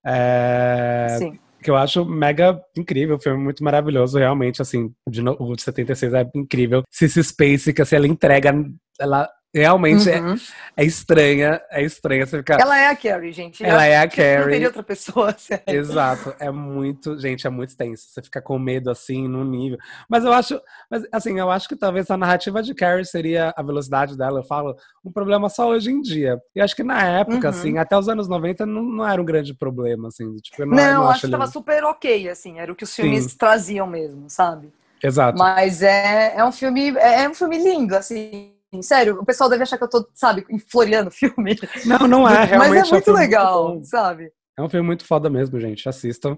[0.06, 1.40] É, Sim.
[1.64, 6.14] Que eu acho mega incrível, filme muito maravilhoso, realmente, assim, de no, o de 76
[6.14, 6.84] é incrível.
[6.92, 8.54] Cissy Space, que assim, ela entrega,
[9.00, 10.34] ela Realmente é, uhum.
[10.76, 12.60] é, é, estranha, é estranha você ficar.
[12.60, 13.64] Ela é a Carrie, gente.
[13.64, 14.40] Ela é a Carrie.
[14.40, 15.34] Não teria outra pessoa.
[15.40, 15.64] Sério.
[15.66, 16.36] Exato.
[16.38, 18.04] É muito, gente, é muito tenso.
[18.10, 19.78] Você fica com medo assim, no nível.
[20.10, 23.64] Mas eu acho, mas assim, eu acho que talvez a narrativa de Carrie seria a
[23.64, 26.38] velocidade dela, eu falo, um problema só hoje em dia.
[26.54, 27.56] E acho que na época, uhum.
[27.56, 30.36] assim, até os anos 90 não, não era um grande problema, assim.
[30.36, 33.32] Tipo, não, não, não acho que tava super ok, assim, era o que os filmes
[33.32, 33.38] Sim.
[33.38, 34.68] traziam mesmo, sabe?
[35.02, 35.38] Exato.
[35.38, 39.64] Mas é, é um filme, é, é um filme lindo, assim Sério, o pessoal deve
[39.64, 41.58] achar que eu tô, sabe, floreando filme.
[41.86, 42.80] Não, não é, realmente.
[42.80, 44.32] Mas é muito é um legal, muito sabe?
[44.58, 45.88] É um filme muito foda mesmo, gente.
[45.88, 46.38] Assistam.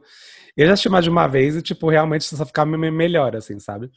[0.56, 3.92] Eu já assisti mais de uma vez e, tipo, realmente só ficar melhor, assim, sabe?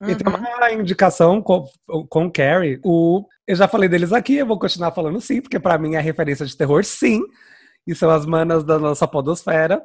[0.00, 0.10] Uhum.
[0.10, 1.64] E tem uma indicação com,
[2.08, 2.80] com Carrie.
[2.84, 6.00] O, eu já falei deles aqui, eu vou continuar falando sim, porque para mim é
[6.00, 7.22] referência de terror, sim.
[7.86, 9.82] E são as manas da nossa podosfera,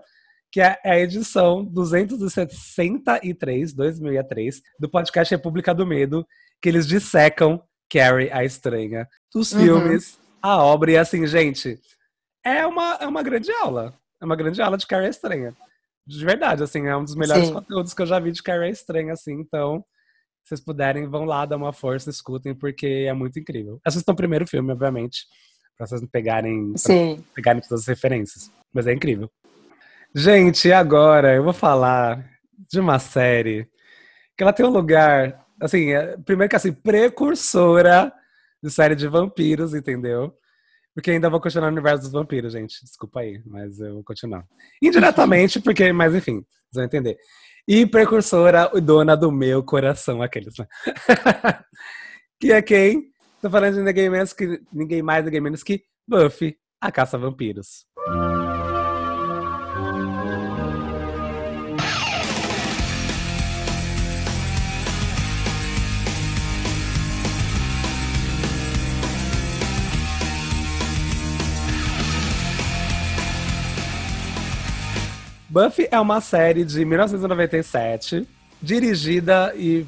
[0.52, 6.26] que é a edição 263, 2003, do podcast República do Medo,
[6.66, 9.60] que eles dissecam Carrie, a estranha, dos uhum.
[9.60, 10.94] filmes, a obra.
[10.94, 11.80] E assim, gente,
[12.44, 13.94] é uma, é uma grande aula.
[14.20, 15.56] É uma grande aula de Carrie a estranha.
[16.08, 17.54] De verdade, assim, é um dos melhores Sim.
[17.54, 19.34] conteúdos que eu já vi de Carrie a estranha, assim.
[19.34, 19.86] Então,
[20.44, 23.80] se vocês puderem, vão lá dar uma força, escutem, porque é muito incrível.
[23.86, 25.20] Assistam o primeiro filme, obviamente,
[25.78, 27.24] pra vocês pegarem, Sim.
[27.36, 28.50] pegarem todas as referências.
[28.74, 29.30] Mas é incrível.
[30.16, 32.28] Gente, agora eu vou falar
[32.72, 33.70] de uma série
[34.36, 38.12] que ela tem um lugar assim, é, primeiro que assim, precursora
[38.62, 40.36] de série de vampiros, entendeu?
[40.94, 42.84] Porque ainda vou continuar no universo dos vampiros, gente.
[42.84, 44.46] Desculpa aí, mas eu vou continuar.
[44.82, 47.18] Indiretamente, porque, mas enfim, vocês vão entender.
[47.68, 50.68] E precursora, dona do meu coração, aqueles, né?
[52.40, 53.12] Que é quem?
[53.42, 57.18] Tô falando de ninguém, menos que, ninguém mais, ninguém menos que Buffy, a caça
[75.56, 78.28] Buffy é uma série de 1997,
[78.62, 79.86] dirigida e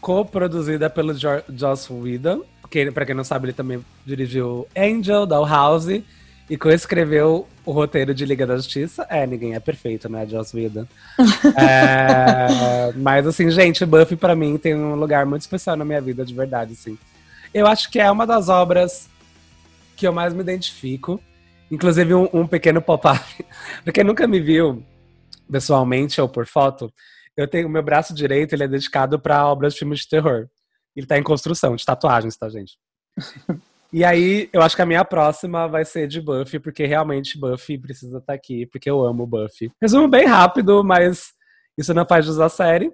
[0.00, 2.42] co-produzida pelo jo Joss Whedon.
[2.70, 6.02] Que, pra quem não sabe, ele também dirigiu Angel, Dollhouse
[6.48, 9.06] e co-escreveu o roteiro de Liga da Justiça.
[9.10, 10.86] É, ninguém é perfeito, né, Joss Whedon?
[11.54, 16.24] é, mas, assim, gente, Buffy pra mim tem um lugar muito especial na minha vida,
[16.24, 16.96] de verdade, assim.
[17.52, 19.06] Eu acho que é uma das obras
[19.96, 21.20] que eu mais me identifico.
[21.70, 23.44] Inclusive, um, um pequeno pop-up.
[23.84, 24.82] pra quem nunca me viu,
[25.50, 26.92] pessoalmente ou por foto,
[27.36, 30.48] eu tenho o meu braço direito, ele é dedicado para obras de filmes de terror.
[30.94, 32.78] Ele tá em construção, de tatuagens, tá, gente?
[33.92, 37.78] e aí, eu acho que a minha próxima vai ser de Buffy, porque realmente Buffy
[37.78, 39.70] precisa estar tá aqui, porque eu amo Buffy.
[39.80, 41.32] Resumo bem rápido, mas
[41.78, 42.92] isso não faz jus à série.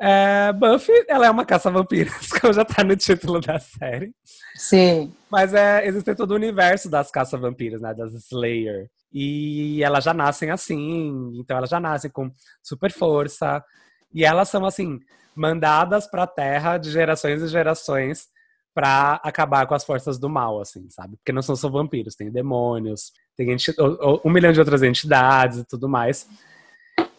[0.00, 4.12] É, Buffy, ela é uma caça-vampiros, como já tá no título da série.
[4.54, 5.12] Sim.
[5.30, 7.94] Mas é, existe todo o universo das caça-vampiros, né?
[7.94, 8.90] Das Slayer.
[9.18, 12.30] E elas já nascem assim, então elas já nascem com
[12.62, 13.64] super força.
[14.12, 15.00] E elas são, assim,
[15.34, 18.28] mandadas pra Terra de gerações e gerações
[18.74, 21.16] para acabar com as forças do mal, assim, sabe?
[21.16, 23.56] Porque não são só vampiros, tem demônios, tem
[24.22, 26.28] um milhão de outras entidades e tudo mais.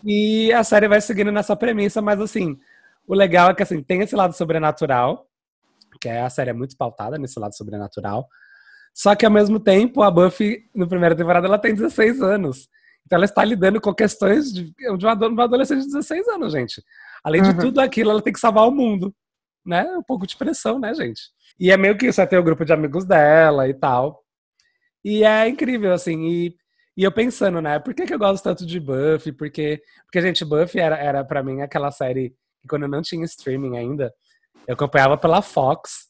[0.04, 2.60] E a série vai seguindo nessa premissa, mas assim,
[3.08, 5.28] o legal é que assim, tem esse lado sobrenatural,
[6.00, 8.28] que é a série é muito pautada nesse lado sobrenatural.
[8.98, 12.68] Só que ao mesmo tempo, a Buffy, na primeira temporada, ela tem 16 anos.
[13.06, 16.84] Então ela está lidando com questões de, de uma adolescente de 16 anos, gente.
[17.24, 17.60] Além de uhum.
[17.60, 19.14] tudo aquilo, ela tem que salvar o mundo.
[19.64, 19.84] Né?
[19.96, 21.22] Um pouco de pressão, né, gente?
[21.60, 24.24] E é meio que isso, é ter o grupo de amigos dela e tal.
[25.06, 26.24] E é incrível, assim.
[26.24, 26.56] E
[26.98, 29.32] e eu pensando, né, por que, que eu gosto tanto de Buffy?
[29.32, 33.24] Porque, porque gente, Buffy era, era para mim aquela série que quando eu não tinha
[33.24, 34.12] streaming ainda,
[34.66, 36.08] eu acompanhava pela Fox.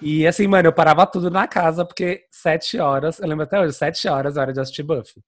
[0.00, 3.72] E assim, mano, eu parava tudo na casa, porque sete horas, eu lembro até hoje,
[3.72, 5.22] sete horas é hora de assistir Buffy.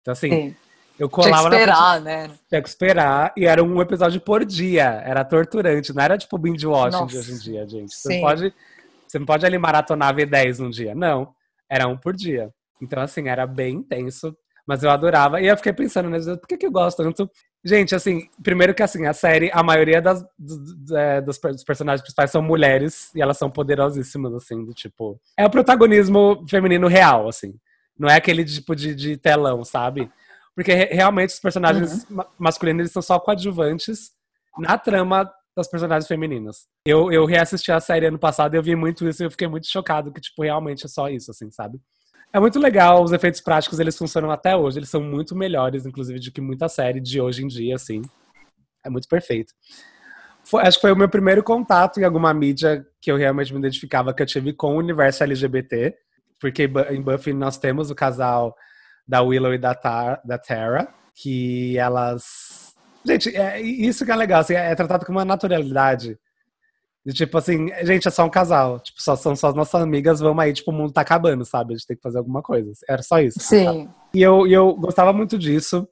[0.00, 0.56] Então, assim, Sim.
[0.98, 2.00] eu colava Tinha que esperar, na...
[2.00, 2.30] né?
[2.48, 5.02] Tinha que esperar, e era um episódio por dia.
[5.04, 7.94] Era torturante, não era tipo binge watching de hoje em dia, gente.
[7.94, 8.54] Você não pode,
[9.06, 10.94] você não pode ali maratonar V10 num dia.
[10.94, 11.34] Não.
[11.70, 12.52] Era um por dia.
[12.82, 15.40] Então, assim, era bem intenso, mas eu adorava.
[15.40, 17.30] E eu fiquei pensando, né, por que, que eu gosto tanto?
[17.64, 22.30] Gente, assim, primeiro que assim, a série, a maioria das, dos, é, dos, personagens principais
[22.30, 25.18] são mulheres e elas são poderosíssimas, assim, do tipo.
[25.34, 27.54] É o protagonismo feminino real, assim.
[27.98, 30.10] Não é aquele tipo de, de telão, sabe?
[30.54, 32.22] Porque realmente os personagens uhum.
[32.38, 34.10] masculinos eles são só coadjuvantes
[34.58, 36.66] na trama das personagens femininas.
[36.84, 39.48] Eu, eu reassisti a série ano passado e eu vi muito isso e eu fiquei
[39.48, 41.80] muito chocado que, tipo, realmente é só isso, assim, sabe?
[42.34, 46.18] É muito legal, os efeitos práticos eles funcionam até hoje, eles são muito melhores, inclusive,
[46.18, 48.02] do que muita série de hoje em dia, assim.
[48.84, 49.54] É muito perfeito.
[50.42, 53.60] Foi, acho que foi o meu primeiro contato em alguma mídia que eu realmente me
[53.60, 55.96] identificava, que eu tive com o universo LGBT,
[56.40, 58.56] porque em Buffy nós temos o casal
[59.06, 62.74] da Willow e da, Tar, da Tara, que elas.
[63.06, 66.18] Gente, é, isso que é legal, assim, é tratado com uma naturalidade
[67.04, 68.80] de tipo assim, gente, é só um casal.
[68.80, 71.74] Tipo, só são só as nossas amigas, vamos aí, tipo, o mundo tá acabando, sabe?
[71.74, 72.72] A gente tem que fazer alguma coisa.
[72.88, 73.38] Era só isso.
[73.40, 73.90] Sim.
[74.14, 75.86] E eu, e eu gostava muito disso.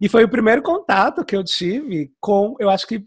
[0.00, 2.56] E foi o primeiro contato que eu tive com.
[2.58, 3.04] Eu acho que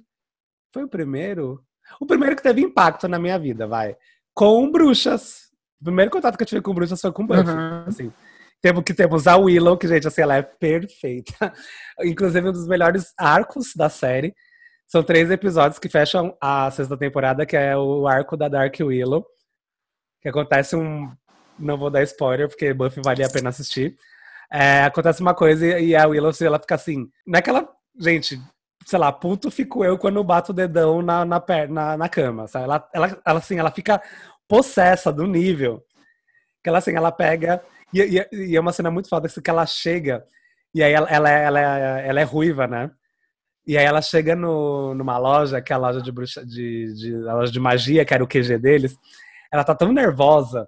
[0.71, 1.59] foi o primeiro.
[1.99, 3.95] O primeiro que teve impacto na minha vida, vai.
[4.35, 5.49] Com bruxas.
[5.81, 7.49] O primeiro contato que eu tive com bruxas foi com Buffy.
[7.49, 7.83] Uhum.
[7.87, 8.13] Assim.
[8.61, 11.51] Temos que temos a Willow, que, gente, assim, ela é perfeita.
[12.05, 14.35] Inclusive, um dos melhores arcos da série
[14.91, 19.25] são três episódios que fecham a sexta temporada, que é o arco da Dark Willow.
[20.21, 21.09] Que acontece um.
[21.57, 23.95] Não vou dar spoiler, porque Buffy vale a pena assistir.
[24.51, 27.09] É, acontece uma coisa e a Willow, ela fica assim.
[27.25, 27.61] Naquela.
[27.61, 28.37] É gente,
[28.85, 32.47] sei lá, puto fico eu quando bato o dedão na, na, na, na cama.
[32.47, 32.65] Sabe?
[32.65, 34.01] Ela, ela, ela, assim, ela fica
[34.45, 35.81] possessa do nível.
[36.61, 37.63] Que ela, assim, ela pega.
[37.93, 40.25] E, e, e é uma cena muito foda, assim, que ela chega.
[40.75, 41.59] E aí ela, ela, ela,
[42.01, 42.91] ela é ruiva, né?
[43.71, 47.15] E aí ela chega no, numa loja, que é a loja de, bruxa, de, de,
[47.15, 48.97] loja de magia, que era o QG deles.
[49.49, 50.67] Ela tá tão nervosa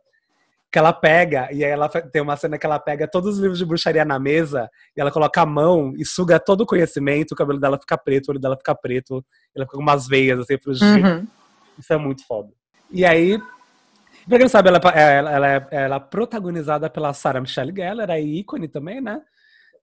[0.71, 3.59] que ela pega, e aí ela tem uma cena que ela pega todos os livros
[3.59, 7.35] de bruxaria na mesa, e ela coloca a mão e suga todo o conhecimento, o
[7.35, 9.15] cabelo dela fica preto, o olho dela fica preto,
[9.53, 11.27] ela fica com umas veias assim pro uhum.
[11.77, 12.51] Isso é muito foda.
[12.89, 13.37] E aí,
[14.29, 17.75] pra quem não sabe, ela, é, ela, ela, é, ela é protagonizada pela Sarah Michelle
[17.75, 19.19] Gellar, a ícone também, né?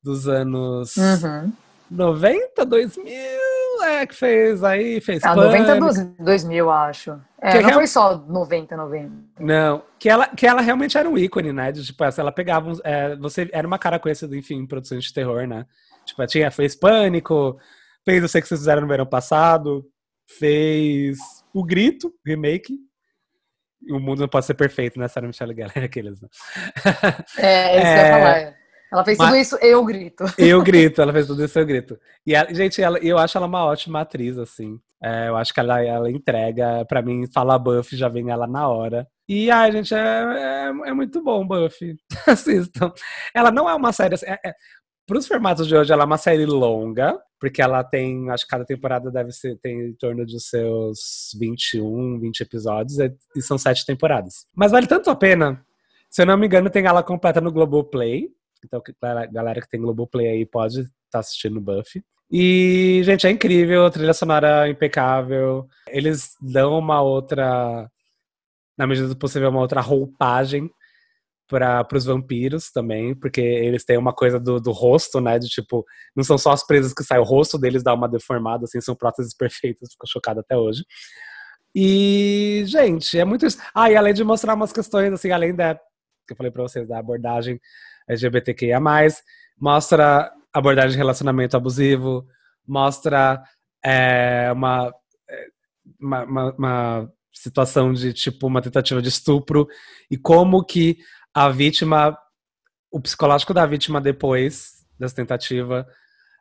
[0.03, 0.97] Dos anos.
[0.97, 1.53] Uhum
[1.91, 3.05] 90, 2000,
[3.83, 5.79] é, que fez aí, fez Ah, 90
[6.19, 7.21] 2000, acho.
[7.41, 9.13] É, Que não real- foi só 90, 90.
[9.39, 11.73] Não, que ela, que ela realmente era um ícone, né?
[11.73, 15.05] De, tipo, essa, ela pegava uns, é, você era uma cara conhecida, enfim, em produções
[15.05, 15.67] de terror, né?
[16.05, 17.59] Tipo, tinha, fez Pânico,
[18.05, 19.85] fez Eu Sei Que Vocês Fizeram no Verão Passado,
[20.39, 21.19] fez
[21.53, 22.77] O Grito, remake.
[23.91, 25.09] O Mundo Não Pode Ser Perfeito, né?
[25.09, 26.29] Sarah Michelle Gellar, aqueles, né?
[27.39, 28.60] É, é isso que eu ia falar.
[28.93, 30.25] Ela fez Mas- tudo isso, eu grito.
[30.39, 31.99] Eu grito, ela fez tudo isso, eu grito.
[32.27, 34.81] E, ela- gente, ela, eu acho ela uma ótima atriz, assim.
[35.03, 38.69] É, eu acho que ela, ela entrega, pra mim, fala Buffy, já vem ela na
[38.69, 39.07] hora.
[39.29, 41.97] E, ai, gente, é, é, é muito bom, Buffy.
[42.27, 42.93] Assistam.
[43.35, 44.55] Ela não é uma série, assim, é, é,
[45.07, 48.65] pros formatos de hoje, ela é uma série longa, porque ela tem, acho que cada
[48.67, 53.87] temporada deve ser, tem em torno de seus 21, 20 episódios, e e são sete
[53.87, 54.47] temporadas.
[54.55, 55.65] Mas vale tanto a pena.
[56.11, 58.29] Se eu não me engano, tem ela completa no Globoplay.
[58.65, 58.95] Então, que-
[59.33, 62.05] galera, que tem Globoplay aí pode estar assistindo Buffy.
[62.31, 65.67] E, gente, é incrível, a trilha sonora é impecável.
[65.89, 67.91] Eles dão uma outra,
[68.79, 70.71] na medida do possível, uma outra roupagem
[71.49, 75.37] para os vampiros também, porque eles têm uma coisa do, do rosto, né?
[75.39, 78.65] De tipo, não são só as presas que saem, o rosto deles dá uma deformada,
[78.65, 80.85] assim, são próteses perfeitas, fico chocado até hoje.
[81.75, 83.59] E, gente, é muito isso.
[83.75, 86.87] Ah, e além de mostrar umas questões, assim, além da que eu falei pra vocês,
[86.87, 87.61] da abordagem
[88.11, 88.81] LGBTQIA+,
[89.59, 92.27] mostra abordagem de relacionamento abusivo,
[92.67, 93.43] mostra
[93.85, 94.93] é, uma,
[95.29, 95.47] é,
[96.01, 99.67] uma, uma, uma situação de, tipo, uma tentativa de estupro
[100.11, 100.99] e como que
[101.33, 102.17] a vítima,
[102.91, 105.87] o psicológico da vítima depois dessa tentativa,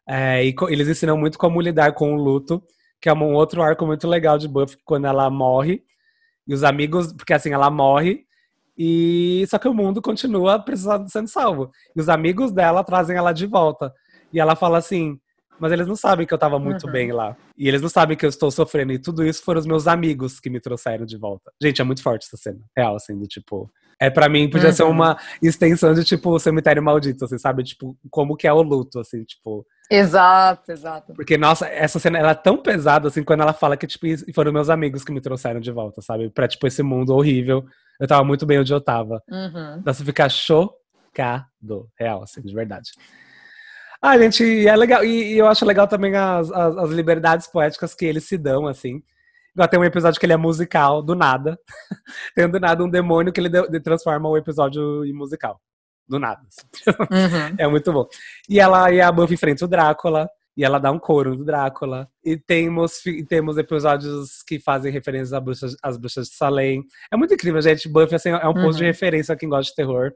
[0.08, 2.64] é, e eles ensinam muito como lidar com o luto,
[3.00, 5.84] que é um outro arco muito legal de Buffy, quando ela morre,
[6.48, 8.26] e os amigos, porque assim, ela morre,
[8.82, 11.70] e só que o mundo continua precisando sendo salvo.
[11.94, 13.94] E os amigos dela trazem ela de volta.
[14.32, 15.20] E ela fala assim:
[15.60, 16.92] "Mas eles não sabem que eu tava muito Uhum.
[16.94, 17.36] bem lá.
[17.58, 18.94] E eles não sabem que eu estou sofrendo.
[18.94, 22.02] E tudo isso foram os meus amigos que me trouxeram de volta." Gente, é muito
[22.02, 22.60] forte essa cena.
[22.78, 24.92] Real assim, do tipo, é para mim podia ser Uhum.
[24.92, 27.64] uma extensão de tipo o cemitério maldito, assim, sabe?
[27.64, 31.14] Tipo, como que é o luto assim, tipo, Exato, exato.
[31.14, 34.52] porque, nossa, essa cena ela é tão pesada, assim, quando ela fala que, tipo, foram
[34.54, 36.30] meus amigos que me trouxeram de volta, sabe?
[36.30, 37.66] Pra, tipo, esse mundo horrível.
[38.00, 39.22] Eu tava muito bem onde eu tava.
[39.30, 39.82] Uhum.
[39.84, 41.90] Dá pra ficar chocado.
[42.00, 42.92] Real, assim, de verdade.
[44.02, 45.04] Ah, gente, e é legal.
[45.04, 48.68] E, e eu acho legal também as, as, as liberdades poéticas que eles se dão,
[48.68, 49.02] assim.
[49.54, 51.60] Igual tem um episódio que ele é musical, do nada.
[52.36, 55.60] tem do nada um demônio que ele de- de- transforma o episódio em musical.
[56.10, 56.42] Do nada.
[56.48, 56.68] assim.
[57.12, 57.56] Uhum.
[57.58, 58.08] É muito bom.
[58.50, 60.28] E ela e a Buffy enfrenta o Drácula.
[60.58, 62.10] E ela dá um coro do Drácula.
[62.26, 66.84] E temos, temos episódios que fazem referências às bruxas, às bruxas de Salem.
[67.14, 67.88] É muito incrível, gente.
[67.88, 68.90] Buffy assim, é um posto de Uhum.
[68.90, 70.12] referência a quem gosta de terror.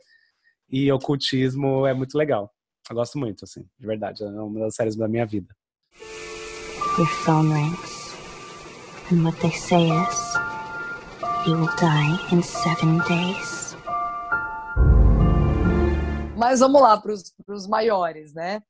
[0.69, 2.51] E ocultismo é muito legal.
[2.89, 4.23] Eu gosto muito, assim, de verdade.
[4.23, 5.47] É uma das séries da minha vida.
[6.97, 8.13] Your phone rings,
[9.11, 10.33] and what they say is,
[11.47, 13.62] you will die in seven days.
[16.43, 18.61] Mas vamos lá para os maiores, né?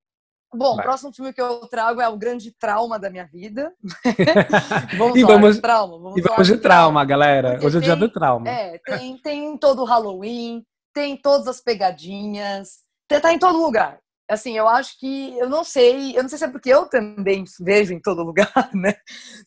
[0.56, 0.86] Bom, Vai.
[0.86, 3.74] o próximo filme que eu trago é o grande trauma da minha vida.
[4.98, 5.98] vamos E vamos- trauma.
[5.98, 7.52] Vamos E vamos de trauma, galera.
[7.54, 8.48] Porque Hoje é o dia do trauma.
[8.48, 14.00] É, tem, tem todo o Halloween, tem todas as pegadinhas, tá- em todo lugar.
[14.30, 17.44] Assim, eu acho que, eu não sei, eu não sei se é porque eu também
[17.60, 18.96] vejo em todo lugar, né?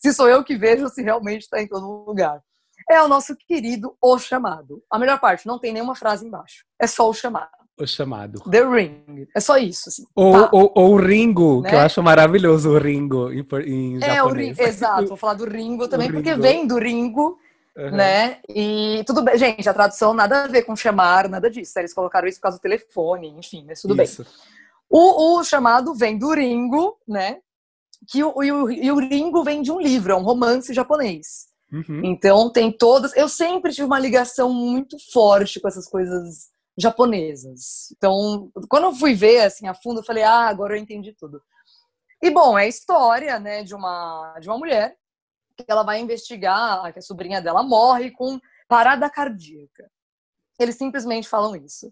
[0.00, 2.40] Se sou eu que vejo, se realmente está em todo lugar.
[2.90, 4.82] É o nosso querido O Chamado.
[4.92, 6.64] A melhor parte, não tem nenhuma frase embaixo.
[6.80, 7.50] É só o chamado.
[7.78, 8.40] O chamado.
[8.50, 9.26] The Ring.
[9.34, 10.04] É só isso, assim.
[10.14, 10.48] Ou, Pá.
[10.52, 11.76] ou, ou o Ringo, que Né?
[11.76, 14.56] eu acho maravilhoso o Ringo em, em É, o japonês.
[14.58, 14.68] Ringo.
[14.68, 16.42] Exato, vou falar do Ringo também, porque Ringo.
[16.42, 17.38] vem do Ringo,
[17.76, 17.90] Uhum.
[17.90, 18.38] né?
[18.48, 21.78] E tudo bem, gente, a tradução nada a ver com chamar, nada disso.
[21.78, 24.04] Eles colocaram isso por causa do telefone, enfim, mas tudo bem.
[24.06, 24.24] Isso.
[24.88, 27.36] O, o chamado vem do Ringo, né?
[28.08, 31.48] Que o, e, o, e o Ringo vem de um livro, é um romance japonês.
[31.70, 32.00] Uhum.
[32.04, 33.14] Então tem todas.
[33.14, 37.92] Eu sempre tive uma ligação muito forte com essas coisas japonesas.
[37.96, 41.42] Então, quando eu fui ver assim a fundo, eu falei, ah, agora eu entendi tudo.
[42.22, 44.96] E bom, é a história, né, de uma de uma mulher
[45.56, 49.90] que ela vai investigar que a sobrinha dela morre com parada cardíaca.
[50.58, 51.90] Eles simplesmente falam isso.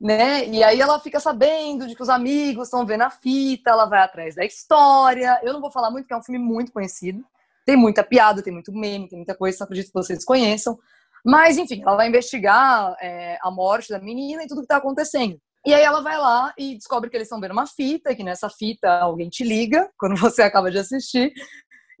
[0.00, 0.46] Né?
[0.46, 4.00] E aí ela fica sabendo de que os amigos estão vendo a fita, ela vai
[4.00, 5.40] atrás da história.
[5.42, 7.24] Eu não vou falar muito, porque é um filme muito conhecido.
[7.66, 10.78] Tem muita piada, tem muito meme, tem muita coisa, acredito que vocês conheçam.
[11.28, 15.38] Mas, enfim, ela vai investigar é, a morte da menina e tudo que está acontecendo.
[15.66, 18.48] E aí ela vai lá e descobre que eles estão vendo uma fita, que nessa
[18.48, 21.32] fita alguém te liga quando você acaba de assistir,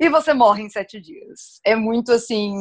[0.00, 1.60] e você morre em sete dias.
[1.66, 2.54] É muito assim,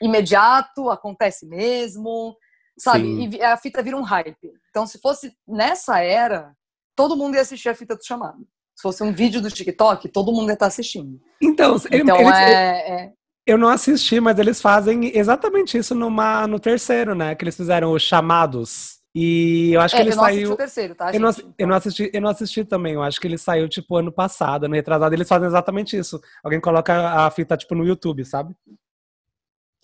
[0.00, 2.34] imediato, acontece mesmo,
[2.78, 3.04] sabe?
[3.04, 3.30] Sim.
[3.34, 4.52] E a fita vira um hype.
[4.70, 6.52] Então, se fosse nessa era,
[6.96, 8.38] todo mundo ia assistir a fita do chamado.
[8.74, 11.20] Se fosse um vídeo do TikTok, todo mundo ia estar assistindo.
[11.40, 13.12] Então, Então eles- é, é-
[13.46, 17.34] eu não assisti, mas eles fazem exatamente isso numa, no terceiro, né?
[17.34, 19.00] Que eles fizeram os chamados.
[19.14, 20.52] E eu acho é, que ele eu não saiu.
[20.52, 23.26] o terceiro, tá, Eu não, eu, não assisti, eu não assisti também, eu acho que
[23.26, 25.14] ele saiu, tipo, ano passado, ano retrasado.
[25.14, 26.20] Eles fazem exatamente isso.
[26.42, 28.54] Alguém coloca a fita, tipo, no YouTube, sabe?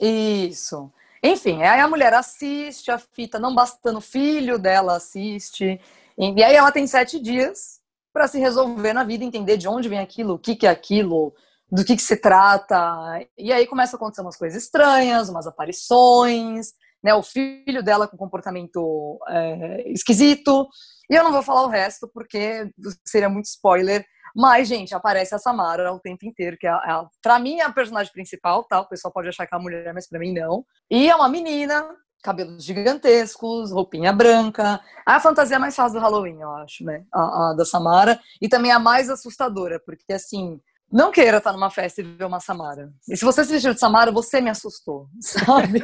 [0.00, 0.90] Isso.
[1.22, 5.80] Enfim, aí a mulher assiste a fita, não bastando o filho dela assiste.
[6.16, 7.80] E aí ela tem sete dias
[8.12, 11.34] para se resolver na vida, entender de onde vem aquilo, o que, que é aquilo,
[11.70, 13.26] do que, que se trata.
[13.36, 17.14] E aí começa a acontecer umas coisas estranhas, umas aparições, né?
[17.14, 20.68] O filho dela com comportamento é, esquisito.
[21.10, 22.70] E eu não vou falar o resto, porque
[23.06, 24.04] seria muito spoiler.
[24.36, 27.60] Mas, gente, aparece a Samara o tempo inteiro, que é, a- é a- pra mim
[27.60, 28.80] é a personagem principal, tá?
[28.80, 30.64] O pessoal pode achar que é uma mulher, mas pra mim não.
[30.90, 31.88] E é uma menina,
[32.22, 34.80] cabelos gigantescos, roupinha branca.
[35.06, 37.04] A fantasia mais fácil do Halloween, eu acho, né?
[37.12, 38.20] A, a da Samara.
[38.40, 40.60] E também a mais assustadora, porque assim.
[40.90, 42.90] Não queira estar numa festa e ver uma Samara.
[43.08, 45.82] E se você se vestiu de Samara, você me assustou, sabe?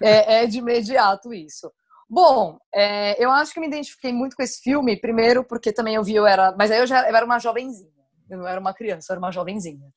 [0.00, 1.70] é, é de imediato isso.
[2.08, 6.04] Bom, é, eu acho que me identifiquei muito com esse filme, primeiro porque também eu
[6.04, 6.54] vi, eu era.
[6.56, 7.90] Mas aí eu já eu era uma jovenzinha.
[8.30, 9.92] Eu não era uma criança, eu era uma jovenzinha.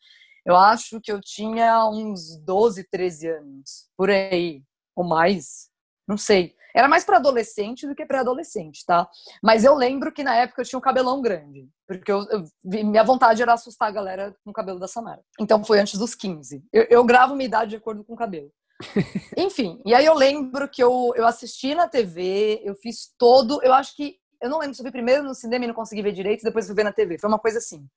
[0.46, 4.64] Eu acho que eu tinha uns 12, 13 anos, por aí,
[4.96, 5.70] ou mais.
[6.08, 6.56] Não sei.
[6.76, 9.08] Era mais para adolescente do que pré-adolescente, tá?
[9.44, 11.68] Mas eu lembro que na época eu tinha um cabelão grande.
[11.88, 15.22] Porque eu, eu minha vontade era assustar a galera com o cabelo da Samara.
[15.40, 16.64] Então foi antes dos 15.
[16.72, 18.52] Eu, eu gravo minha idade de acordo com o cabelo.
[19.38, 23.62] Enfim, e aí eu lembro que eu, eu assisti na TV, eu fiz todo.
[23.64, 24.18] Eu acho que.
[24.42, 26.66] Eu não lembro se eu vi primeiro no cinema e não consegui ver direito, depois
[26.66, 27.20] fui ver na TV.
[27.20, 27.88] Foi uma coisa assim.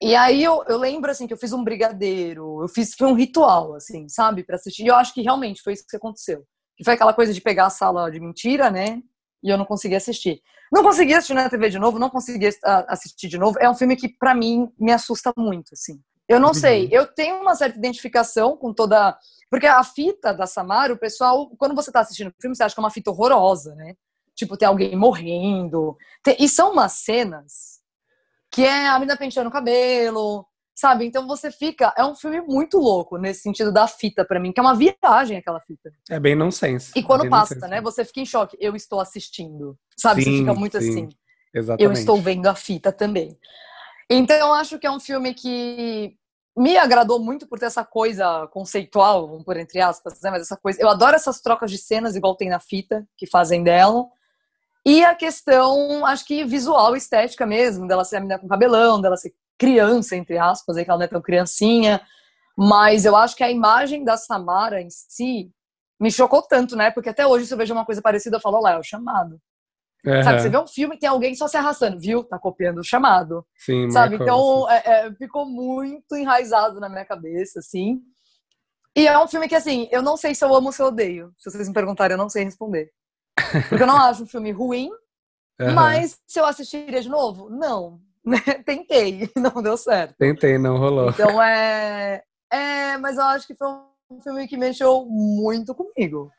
[0.00, 3.14] E aí eu, eu lembro assim que eu fiz um brigadeiro, eu fiz foi um
[3.14, 4.84] ritual assim, sabe, para assistir.
[4.84, 6.44] E eu acho que realmente foi isso que aconteceu.
[6.76, 9.02] Que foi aquela coisa de pegar a sala de mentira, né?
[9.42, 10.42] E eu não consegui assistir.
[10.72, 12.48] Não consegui assistir na TV de novo, não consegui
[12.88, 13.58] assistir de novo.
[13.60, 16.00] É um filme que pra mim me assusta muito, assim.
[16.28, 19.16] Eu não sei, eu tenho uma certa identificação com toda,
[19.48, 22.74] porque a fita da Samara, o pessoal, quando você tá assistindo o filme, você acha
[22.74, 23.94] que é uma fita horrorosa, né?
[24.34, 25.96] Tipo, tem alguém morrendo.
[26.24, 27.76] Tem- E são umas cenas
[28.50, 30.44] que é a menina penteando o cabelo,
[30.76, 31.06] sabe?
[31.06, 31.92] Então você fica.
[31.96, 35.38] É um filme muito louco nesse sentido da fita pra mim, que é uma viagem
[35.38, 35.90] aquela fita.
[36.10, 36.92] É bem nonsense.
[36.94, 37.70] E quando bem passa, nonsense.
[37.70, 37.80] né?
[37.80, 38.56] Você fica em choque.
[38.60, 39.76] Eu estou assistindo.
[39.96, 40.22] Sabe?
[40.22, 40.90] você Sim, fica muito sim.
[40.90, 41.08] assim.
[41.54, 41.84] Exatamente.
[41.84, 43.36] Eu estou vendo a fita também.
[44.08, 46.14] Então, eu acho que é um filme que
[46.56, 50.30] me agradou muito por ter essa coisa conceitual, vamos por entre aspas, né?
[50.30, 50.80] Mas essa coisa.
[50.80, 54.04] Eu adoro essas trocas de cenas, igual tem na fita, que fazem dela.
[54.84, 59.16] E a questão, acho que visual, estética mesmo, dela ser a menina com cabelão, dela
[59.16, 62.00] ser criança, entre aspas, aí que ela não é tão criancinha.
[62.56, 65.50] Mas eu acho que a imagem da Samara em si
[66.00, 66.90] me chocou tanto, né?
[66.90, 68.82] Porque até hoje, se eu vejo uma coisa parecida, eu falo, olha lá, é o
[68.82, 69.40] chamado.
[70.06, 70.22] Aham.
[70.22, 72.22] Sabe, você vê um filme e tem alguém só se arrastando, viu?
[72.24, 73.46] Tá copiando o chamado.
[73.56, 74.16] Sim, Sabe?
[74.16, 78.00] marcou, Então, é, é, ficou muito enraizado na minha cabeça, assim.
[78.94, 80.86] E é um filme que, assim, eu não sei se eu amo ou se eu
[80.86, 81.32] odeio.
[81.36, 82.90] Se vocês me perguntarem, eu não sei responder.
[83.68, 84.90] Porque eu não acho um filme ruim,
[85.60, 85.74] Aham.
[85.74, 88.00] mas se eu assistiria de novo, não.
[88.26, 88.38] Né?
[88.66, 90.16] Tentei, não deu certo.
[90.18, 91.10] Tentei, não rolou.
[91.10, 92.22] Então é.
[92.52, 93.68] É, mas eu acho que foi
[94.10, 96.30] um filme que mexeu muito comigo.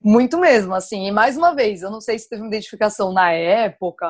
[0.00, 1.06] Muito mesmo, assim.
[1.06, 4.08] E mais uma vez, eu não sei se teve uma identificação na época,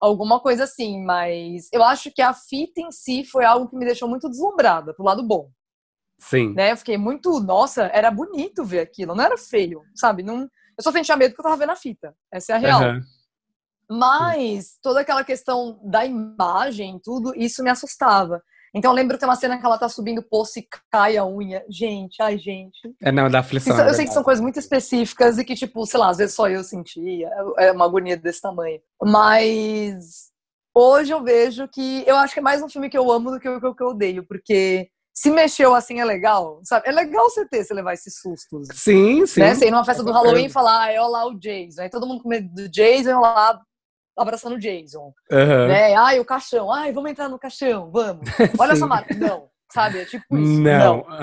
[0.00, 3.84] alguma coisa assim, mas eu acho que a fita em si foi algo que me
[3.84, 5.50] deixou muito deslumbrada, pro lado bom.
[6.18, 6.54] Sim.
[6.54, 6.72] Né?
[6.72, 10.22] Eu fiquei muito, nossa, era bonito ver aquilo, não era feio, sabe?
[10.22, 12.14] Não, eu só sentia medo porque eu tava vendo a fita.
[12.32, 12.82] Essa é a real.
[12.82, 13.00] Aham.
[13.90, 18.42] Mas toda aquela questão da imagem, tudo, isso me assustava.
[18.74, 21.16] Então eu lembro que tem uma cena que ela tá subindo o poço e cai
[21.16, 21.64] a unha.
[21.70, 22.78] Gente, ai, gente.
[23.02, 23.72] É, não, da aflição.
[23.72, 26.18] Isso- é eu sei que são coisas muito específicas e que, tipo, sei lá, às
[26.18, 27.30] vezes só eu sentia.
[27.58, 28.78] É uma agonia desse tamanho.
[29.02, 30.30] Mas
[30.74, 33.40] hoje eu vejo que eu acho que é mais um filme que eu amo do
[33.40, 36.86] que o que eu- odeio, porque se mexeu assim é legal, sabe?
[36.86, 38.68] É legal você ter, você levar esses sustos.
[38.74, 39.40] Sim, sim.
[39.40, 39.54] Né?
[39.54, 40.12] Você ir numa festa do.
[40.12, 41.80] Halloween e falar, ah, é olha lá o Jason.
[41.80, 43.58] Aí todo mundo com medo do Jason, eu lá
[44.16, 45.12] abraçando o Jason.
[45.30, 45.68] Aham.
[45.68, 45.94] Né?
[45.94, 46.72] Ai, o caixão.
[46.72, 48.28] Ai, vamos entrar no caixão, vamos.
[48.58, 48.80] Olha Sim.
[48.80, 49.06] Samara.
[49.16, 50.00] Não, sabe?
[50.00, 50.60] É tipo isso.
[50.60, 50.96] Não.
[50.98, 51.06] Não.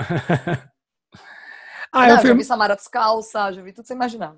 [1.92, 4.36] ah, Não, é um já vi Samara descalça, já vi tudo você imaginar.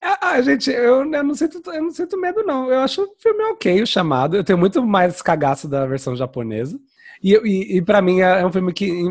[0.00, 2.70] Ah, gente, eu, eu não sinto, eu não sinto medo, não.
[2.70, 4.36] Eu acho o filme ok, o chamado.
[4.36, 6.78] Eu tenho muito mais cagaço da versão japonesa.
[7.22, 9.04] E, e, e para mim é um filme que,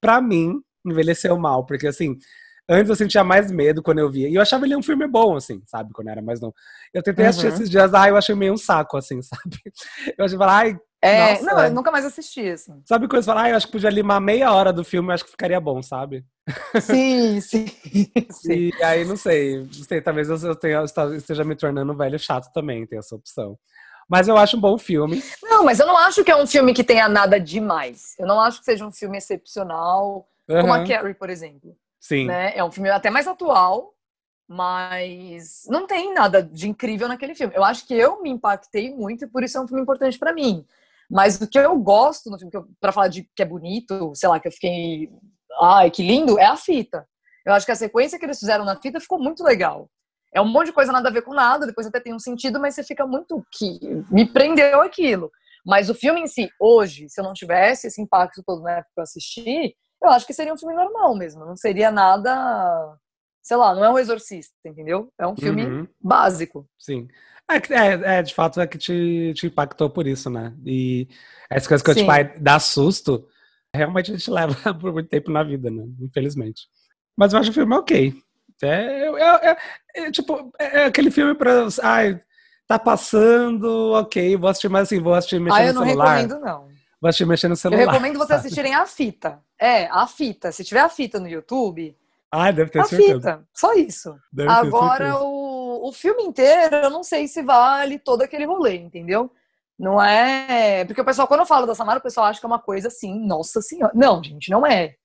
[0.00, 2.18] para mim, envelheceu mal, porque assim.
[2.68, 4.28] Antes eu sentia mais medo quando eu via.
[4.28, 5.90] E eu achava ele um filme bom, assim, sabe?
[5.92, 6.54] Quando eu era mais novo.
[6.92, 7.54] Eu tentei assistir Uhum.
[7.54, 9.56] esses dias, ai, eu achei meio um saco, assim, sabe?
[10.18, 11.66] Eu achei, ai, É, Nossa, não, é.
[11.68, 12.82] eu nunca mais assisti, assim.
[12.84, 15.14] sabe quando você fala, ai, eu acho que podia limar meia hora do filme, eu
[15.14, 16.24] acho que ficaria bom, sabe?
[16.80, 17.66] Sim, sim.
[18.30, 18.70] sim.
[18.78, 20.84] E aí, não sei, não sei talvez eu eu tenha,
[21.16, 23.56] esteja me tornando um velho chato também, tem essa opção.
[24.08, 25.22] Mas eu acho um bom filme.
[25.42, 28.14] Não, mas eu não acho que é um filme que tenha nada demais.
[28.18, 30.60] Eu não acho que seja um filme excepcional, uhum.
[30.62, 31.76] como a Carrie, por exemplo.
[32.08, 32.24] Sim.
[32.24, 32.56] Né?
[32.56, 33.92] É um filme até mais atual,
[34.48, 37.54] mas não tem nada de incrível naquele filme.
[37.54, 40.32] Eu acho que eu me impactei muito e por isso é um filme importante para
[40.32, 40.64] mim.
[41.10, 44.40] Mas o que eu gosto no filme, para falar de que é bonito, sei lá,
[44.40, 45.10] que eu fiquei.
[45.60, 47.06] Ai, que lindo, é a fita.
[47.44, 49.90] Eu acho que a sequência que eles fizeram na fita ficou muito legal.
[50.32, 52.58] É um monte de coisa nada a ver com nada, depois até tem um sentido,
[52.58, 53.78] mas você fica muito que
[54.10, 55.30] me prendeu aquilo.
[55.64, 58.90] Mas o filme em si, hoje, se eu não tivesse esse impacto todo na época
[58.94, 61.44] que eu assisti, eu acho que seria um filme normal mesmo.
[61.44, 62.96] Não seria nada,
[63.42, 65.12] sei lá, não é um exorcista, entendeu?
[65.18, 65.88] É um filme uhum.
[66.00, 66.68] básico.
[66.78, 67.08] Sim.
[67.50, 70.54] É, é, é, de fato é que te, te impactou por isso, né?
[70.66, 71.08] E
[71.50, 73.26] essa coisa que eu te pai dá susto,
[73.74, 75.84] realmente a gente leva por muito tempo na vida, né?
[76.00, 76.68] Infelizmente.
[77.16, 78.14] Mas eu acho o filme ok.
[78.62, 79.56] É, é,
[79.94, 81.68] é, tipo, é aquele filme pra.
[81.82, 82.20] Ai,
[82.66, 86.16] tá passando, ok, vou assistir, mas assim, vou assistir mexendo ah, eu não no celular.
[86.16, 86.68] recomendo, não.
[87.00, 87.82] Vou assistir mexendo no celular.
[87.82, 89.40] Eu recomendo vocês assistirem a fita.
[89.60, 90.50] É, a fita.
[90.52, 91.96] Se tiver a fita no YouTube.
[92.30, 93.14] Ah, deve ter a certeza.
[93.14, 93.48] fita.
[93.54, 94.16] Só isso.
[94.32, 99.30] Deve Agora, o, o filme inteiro, eu não sei se vale todo aquele rolê, entendeu?
[99.78, 100.84] Não é.
[100.84, 102.88] Porque o pessoal, quando eu falo da Samara, o pessoal acha que é uma coisa
[102.88, 103.92] assim, nossa senhora.
[103.94, 104.96] Não, gente, não é.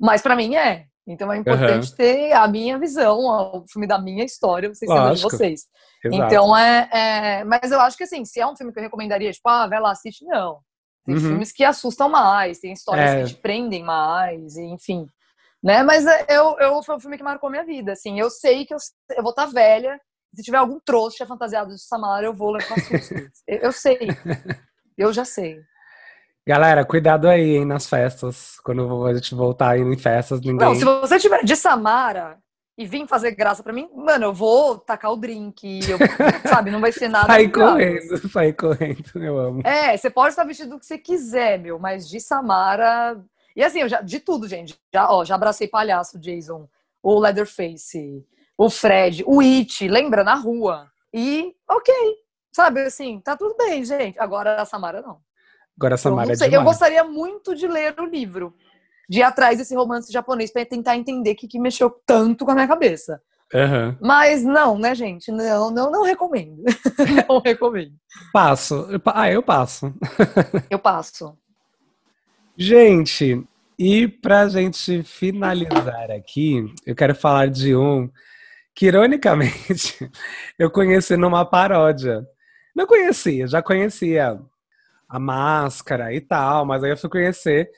[0.00, 0.86] Mas para mim é.
[1.06, 1.96] Então é importante uhum.
[1.96, 5.66] ter a minha visão, o filme da minha história, vocês sabem de vocês.
[6.04, 6.22] Exato.
[6.22, 9.32] Então é, é, Mas eu acho que assim, se é um filme que eu recomendaria,
[9.32, 10.58] tipo, ah, vai lá, assiste, não.
[11.08, 11.22] Tem uhum.
[11.22, 13.22] filmes que assustam mais, tem histórias é.
[13.22, 15.06] que te prendem mais, enfim.
[15.64, 15.82] Né?
[15.82, 17.92] Mas é, eu, eu, foi um filme que marcou minha vida.
[17.92, 18.78] Assim, eu sei que eu,
[19.16, 19.98] eu vou estar tá velha.
[20.36, 23.08] Se tiver algum trouxa fantasiado de Samara, eu vou levar sustos.
[23.48, 23.98] eu, eu sei.
[24.98, 25.56] Eu já sei.
[26.46, 28.60] Galera, cuidado aí, hein, nas festas.
[28.62, 30.56] Quando a gente voltar aí em festas, ninguém...
[30.56, 32.38] Não, se você tiver de Samara
[32.78, 35.98] e vir fazer graça pra mim, mano, eu vou tacar o drink, eu,
[36.48, 37.26] sabe, não vai ser nada.
[37.26, 39.62] Sai correndo, sai correndo, eu amo.
[39.66, 43.20] É, você pode estar vestido do que você quiser, meu, mas de Samara...
[43.56, 44.78] E assim, eu já, de tudo, gente.
[44.94, 46.68] Já, ó, já abracei palhaço, Jason,
[47.02, 48.24] o Leatherface,
[48.56, 50.22] o Fred, o It, lembra?
[50.22, 50.88] Na rua.
[51.12, 51.92] E, ok,
[52.52, 54.16] sabe, assim, tá tudo bem, gente.
[54.20, 55.18] Agora a Samara não.
[55.76, 58.54] Agora essa Samara é Eu gostaria muito de ler o livro,
[59.08, 62.50] de ir atrás desse romance japonês para tentar entender o que, que mexeu tanto com
[62.50, 63.20] a minha cabeça.
[63.54, 63.96] Uhum.
[64.00, 65.32] Mas não, né, gente?
[65.32, 66.62] Não, não, não recomendo.
[67.28, 67.94] não recomendo.
[68.32, 68.86] Passo.
[69.06, 69.94] Ah, eu passo.
[70.68, 71.36] eu passo.
[72.56, 73.42] Gente,
[73.78, 78.10] e pra gente finalizar aqui, eu quero falar de um
[78.74, 80.10] que, ironicamente,
[80.58, 82.26] eu conheci numa paródia.
[82.76, 84.38] Não conhecia, já conhecia
[85.08, 87.70] a máscara e tal, mas aí eu fui conhecer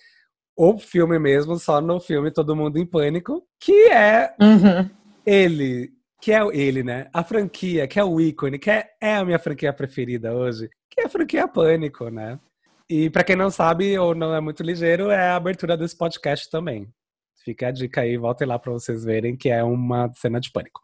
[0.62, 4.90] o filme mesmo, só no filme Todo Mundo em Pânico, que é uhum.
[5.24, 5.90] ele,
[6.20, 7.08] que é ele, né?
[7.14, 11.00] A franquia, que é o ícone, que é, é a minha franquia preferida hoje, que
[11.00, 12.38] é a franquia Pânico, né?
[12.90, 16.50] E para quem não sabe ou não é muito ligeiro, é a abertura desse podcast
[16.50, 16.86] também.
[17.42, 20.82] Fica a dica aí, voltem lá para vocês verem que é uma cena de pânico.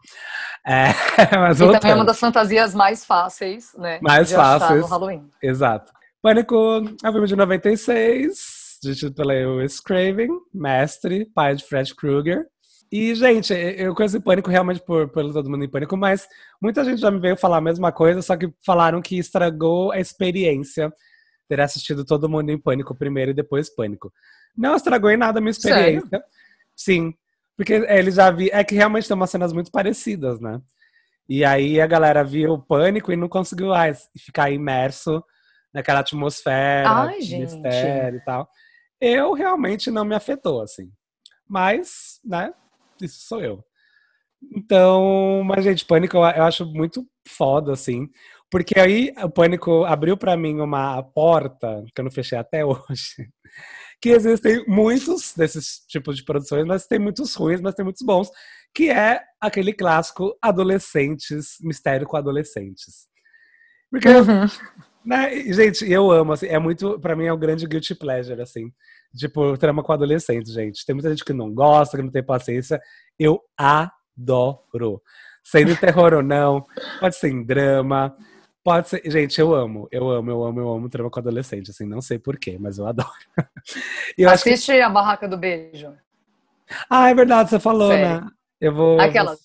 [0.66, 0.86] É,
[1.36, 3.98] mas e também é uma das fantasias mais fáceis, né?
[4.00, 4.80] Mais fáceis.
[4.80, 5.28] No Halloween.
[5.42, 5.92] Exato.
[6.22, 6.56] Pânico
[7.04, 12.46] é um filme de 96, dirigido pelo Lewis Craven, mestre, pai de Fred Krueger.
[12.90, 16.28] E, gente, eu conheci Pânico realmente por, pelo Todo Mundo em Pânico, mas
[16.62, 19.98] muita gente já me veio falar a mesma coisa, só que falaram que estragou a
[19.98, 20.92] experiência
[21.48, 24.12] ter assistido Todo Mundo em Pânico primeiro e depois Pânico.
[24.56, 26.08] Não estragou em nada a minha experiência.
[26.08, 26.26] Sério?
[26.76, 27.14] Sim,
[27.56, 30.60] porque ele já vi, é que realmente tem umas cenas muito parecidas, né?
[31.28, 35.24] E aí a galera viu o Pânico e não conseguiu ah, ficar imerso
[35.74, 38.48] naquela atmosfera Ai, de mistério e tal.
[39.00, 40.90] Eu realmente não me afetou, assim.
[41.48, 42.52] Mas, né,
[43.00, 43.64] isso sou eu.
[44.54, 48.08] Então, mas, gente, Pânico eu, acho muito foda, assim.
[48.50, 53.28] Porque aí o Pânico abriu para mim uma porta, que eu não fechei até hoje,
[54.00, 58.30] que existem muitos desses tipos de produções, mas tem muitos ruins, mas tem muitos bons,
[58.74, 63.08] que é aquele clássico adolescentes, mistério com adolescentes.
[63.90, 64.46] Porque uhum.
[65.06, 65.52] Né?
[65.52, 68.72] Gente, eu amo, assim, é muito, pra mim é um grande guilty pleasure, assim.
[69.16, 70.84] Tipo, trama com adolescente, gente.
[70.84, 72.80] Tem muita gente que não gosta, que não tem paciência.
[73.16, 75.00] Eu adoro.
[75.44, 76.66] Sendo terror ou não,
[76.98, 78.16] pode ser em drama,
[78.64, 79.00] pode ser.
[79.08, 82.18] Gente, eu amo, eu amo, eu amo, eu amo trama com adolescente, assim, não sei
[82.18, 83.08] porquê, mas eu adoro.
[84.18, 84.80] eu Assiste que...
[84.80, 85.94] a Barraca do Beijo.
[86.90, 88.24] Ah, é verdade, você falou, Sério?
[88.24, 88.30] né?
[88.60, 89.00] Eu vou.
[89.00, 89.40] Aquelas.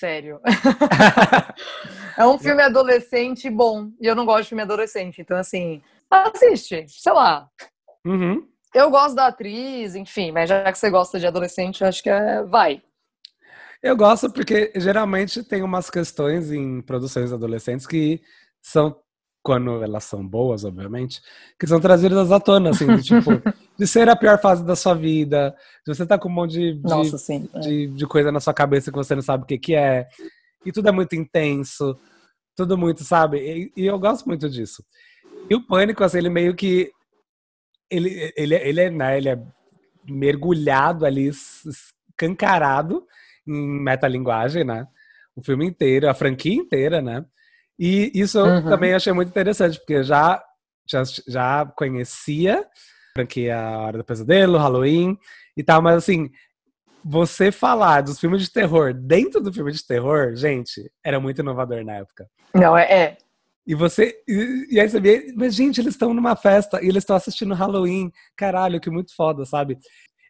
[0.00, 0.40] Sério.
[2.16, 3.90] é um filme adolescente bom.
[4.00, 5.20] E eu não gosto de filme adolescente.
[5.20, 6.86] Então, assim, assiste.
[6.88, 7.46] Sei lá.
[8.06, 8.48] Uhum.
[8.74, 10.32] Eu gosto da atriz, enfim.
[10.32, 12.42] Mas já que você gosta de adolescente, eu acho que é...
[12.44, 12.82] vai.
[13.82, 18.22] Eu gosto porque geralmente tem umas questões em produções adolescentes que
[18.62, 18.96] são
[19.42, 21.20] quando elas são boas, obviamente,
[21.58, 23.30] que são trazidas à tona, assim, de, tipo,
[23.80, 25.56] de ser a pior fase da sua vida,
[25.86, 27.60] de você tá com um monte de, de, Nossa, é.
[27.60, 30.06] de, de coisa na sua cabeça que você não sabe o que, que é,
[30.66, 31.98] e tudo é muito intenso,
[32.54, 33.38] tudo muito, sabe?
[33.38, 34.84] E, e eu gosto muito disso.
[35.48, 36.92] E o Pânico, assim, ele meio que.
[37.90, 39.38] Ele, ele, ele, é, né, ele é
[40.06, 43.06] mergulhado ali, es- escancarado
[43.46, 44.86] em metalinguagem, né?
[45.34, 47.24] O filme inteiro, a franquia inteira, né?
[47.78, 48.68] E isso eu Uhum.
[48.68, 50.42] também achei muito interessante, porque já,
[50.86, 52.66] já, já conhecia
[53.20, 55.18] franquia Hora do Pesadelo, Halloween
[55.56, 56.30] e tal, mas assim,
[57.04, 61.84] você falar dos filmes de terror dentro do filme de terror, gente, era muito inovador
[61.84, 62.28] na época.
[62.54, 63.18] Não, é, é.
[63.66, 64.16] E você.
[64.26, 67.54] E, e aí você vê, mas gente, eles estão numa festa e eles estão assistindo
[67.54, 68.10] Halloween.
[68.36, 69.78] Caralho, que muito foda, sabe?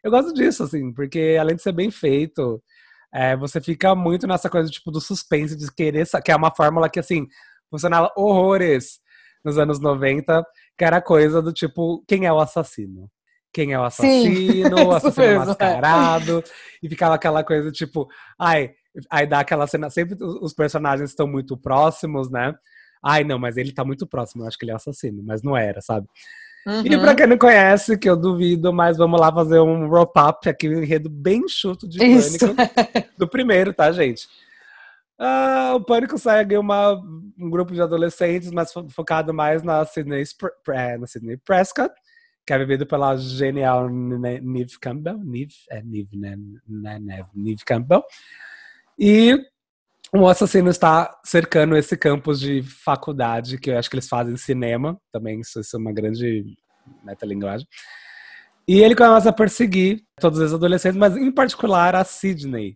[0.03, 2.61] Eu gosto disso, assim, porque além de ser bem feito,
[3.13, 6.07] é, você fica muito nessa coisa, tipo, do suspense, de querer.
[6.23, 7.27] Que é uma fórmula que, assim,
[7.69, 8.99] funcionava horrores
[9.43, 10.45] nos anos 90,
[10.77, 13.09] que era coisa do tipo, quem é o assassino?
[13.53, 14.77] Quem é o Sim, assassino?
[14.87, 15.45] o isso assassino mesmo, é.
[15.47, 16.43] mascarado.
[16.81, 18.07] E ficava aquela coisa, tipo,
[18.39, 18.71] ai,
[19.09, 22.53] aí dá aquela cena, sempre os personagens estão muito próximos, né?
[23.03, 25.41] Ai, não, mas ele tá muito próximo, eu acho que ele é o assassino, mas
[25.41, 26.07] não era, sabe?
[26.85, 27.01] E Uhum.
[27.01, 30.83] pra quem não conhece, que eu duvido, mas vamos lá fazer um roll-up aqui, um
[30.83, 32.37] enredo bem chuto de Isso.
[32.39, 32.55] pânico.
[33.17, 34.27] Do primeiro, tá, gente?
[35.23, 36.93] Ah, o Pânico segue uma,
[37.37, 41.93] um grupo de adolescentes, mas fo- focado mais na Spr- eh, na Sydney Prescott,
[42.43, 45.19] que é vivido pela genial Ne- Neve Campbell.
[45.19, 46.35] Neve, é Neve, né?
[46.67, 48.03] Né, Neve, Neve Campbell.
[48.97, 49.37] E
[50.11, 54.99] um assassino está cercando esse campus de faculdade, que eu acho que eles fazem cinema,
[55.11, 56.57] também isso, isso é uma grande
[57.03, 57.67] metalinguagem.
[58.67, 62.75] E ele começa a perseguir todos os adolescentes, mas em particular a Sidney.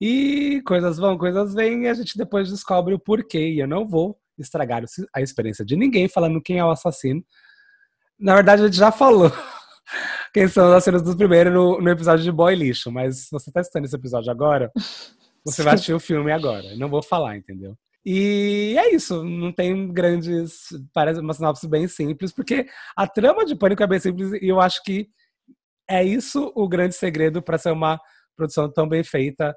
[0.00, 3.50] E coisas vão, coisas vêm, e a gente depois descobre o porquê.
[3.50, 4.82] E eu não vou estragar
[5.14, 7.24] a experiência de ninguém falando quem é o assassino.
[8.18, 9.30] Na verdade, a gente já falou
[10.32, 13.50] quem são os assassinos do primeiro no, no episódio de Boy Lixo, mas se você
[13.50, 14.70] está assistindo esse episódio agora,
[15.44, 16.66] você vai assistir o filme agora.
[16.66, 17.76] Eu não vou falar, entendeu?
[18.08, 20.68] E é isso, não tem grandes.
[20.94, 22.66] Parece uma sinopse bem simples, porque
[22.96, 25.08] a trama de Pânico é bem simples e eu acho que
[25.88, 28.00] é isso o grande segredo para ser uma
[28.36, 29.56] produção tão bem feita,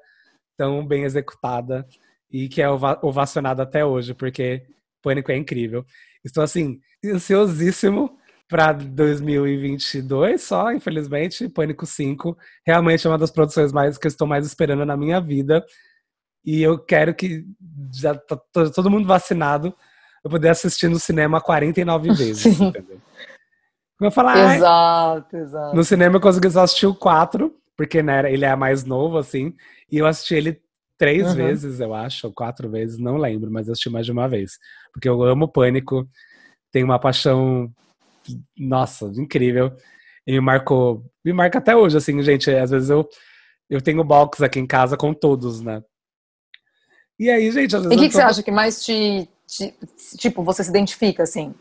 [0.59, 1.87] tão bem executada
[2.29, 4.61] e que é ova- ovacionada até hoje, porque
[5.01, 5.85] Pânico é incrível.
[6.21, 12.37] Estou assim, ansiosíssimo para 2022 só, infelizmente, Pânico 5
[12.67, 15.65] realmente é uma das produções mais que eu estou mais esperando na minha vida.
[16.43, 17.45] E eu quero que
[17.93, 19.73] já tá to- todo mundo vacinado
[20.25, 22.99] eu poder assistir no cinema 49 vezes, entendeu?
[24.01, 25.75] Eu falar, "Ai, Exato, exato.
[25.75, 29.55] no cinema eu consegui só assistir o 4, porque né, ele é mais novo, assim.
[29.89, 30.61] E eu assisti ele
[30.97, 31.35] três Uhum.
[31.35, 34.59] vezes, eu acho, ou quatro vezes, não lembro, mas eu assisti mais de uma vez.
[34.91, 36.05] Porque eu amo Pânico,
[36.73, 37.71] tenho uma paixão,
[38.57, 39.71] nossa, incrível.
[40.27, 42.51] E me marcou, me marca até hoje, assim, gente.
[42.51, 43.07] Às vezes eu,
[43.69, 45.81] eu tenho box aqui em casa com todos, né?
[47.17, 48.83] E aí, gente, às E vezes o que, eu que você tô- acha que mais
[48.83, 49.73] te, te-
[50.17, 51.55] Tipo, você se identifica, assim?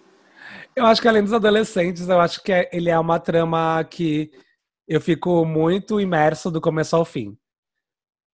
[0.74, 4.32] Eu acho que além dos adolescentes, eu acho que é- ele é uma trama que
[4.88, 7.36] eu fico muito imerso do começo ao fim.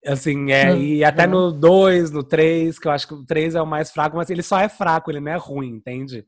[0.06, 1.30] Assim, é, Hum, e até hum.
[1.30, 4.30] no 2, no 3, que eu acho que o 3 é o mais fraco, mas
[4.30, 6.26] ele só é fraco, ele não é ruim, entende?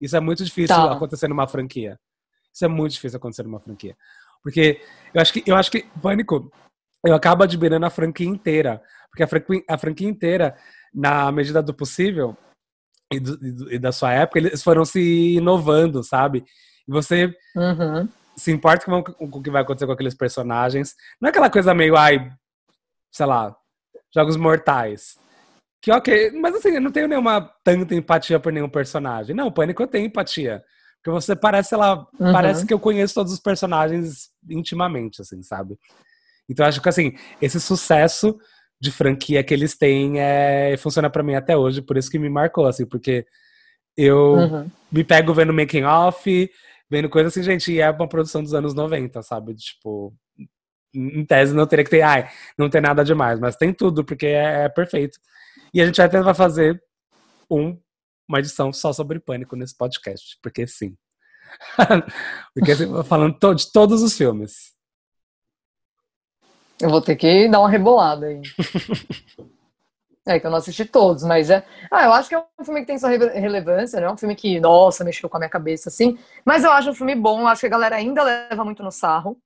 [0.00, 0.92] Isso é muito difícil Tá.
[0.92, 1.98] acontecer numa franquia.
[2.54, 3.96] Isso é muito difícil acontecer numa franquia.
[4.42, 4.80] Porque
[5.12, 6.50] eu acho que eu acho que Pânico
[7.04, 8.80] eu acabo admirando a franquia inteira.
[9.10, 10.56] Porque a franquia, a franquia inteira,
[10.94, 12.36] na medida do possível,
[13.12, 16.44] e, do- e do- e da sua época, eles foram se inovando, sabe?
[16.86, 18.08] E você Uhum.
[18.38, 20.94] Se importa com, com o que vai acontecer com aqueles personagens.
[21.20, 22.30] Não é aquela coisa meio, ai,
[23.10, 23.56] sei lá,
[24.14, 25.16] jogos mortais.
[25.80, 29.34] Que ok, mas assim, eu não tenho nenhuma tanta empatia por nenhum personagem.
[29.34, 30.62] Não, Pânico eu tenho empatia.
[30.96, 32.32] Porque você parece, sei lá, Uhum.
[32.32, 35.78] parece que eu conheço todos os personagens intimamente, assim, sabe?
[36.48, 38.36] Então acho que assim, esse sucesso
[38.80, 42.28] de franquia que eles têm é, funciona pra mim até hoje, por isso que me
[42.28, 43.24] marcou, assim, porque
[43.96, 44.70] eu Uhum.
[44.92, 46.50] me pego vendo making off,
[46.90, 49.54] vendo coisa assim, gente, e é uma produção dos anos 90, sabe?
[49.54, 50.14] Tipo,
[50.94, 54.26] em tese não teria que ter, ai, não tem nada demais, mas tem tudo, porque
[54.26, 55.18] é, é perfeito.
[55.74, 56.82] E a gente até vai fazer
[57.50, 57.78] um,
[58.28, 60.96] uma edição só sobre pânico nesse podcast, porque sim.
[62.54, 64.74] porque assim, falando to- de todos os filmes.
[66.80, 68.42] Eu vou ter que dar uma rebolada aí.
[70.28, 71.64] É que eu não assisti todos, mas é.
[71.90, 74.16] Ah, eu acho que é um filme que tem sua rele- relevância, não é um
[74.16, 76.18] filme que, nossa, mexeu com a minha cabeça, assim.
[76.44, 78.90] Mas eu acho um filme bom, eu acho que a galera ainda leva muito no
[78.90, 79.38] sarro,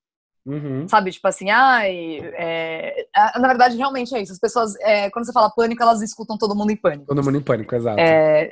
[0.47, 0.89] Uhum.
[0.89, 1.13] sabe?
[1.13, 2.19] Tipo assim, ai.
[2.35, 3.07] é,
[3.39, 4.33] Na verdade, realmente é isso.
[4.33, 7.05] As pessoas, é, quando você fala pânico, elas escutam todo mundo em pânico.
[7.07, 8.01] Todo mundo em pânico, exato.
[8.01, 8.51] É,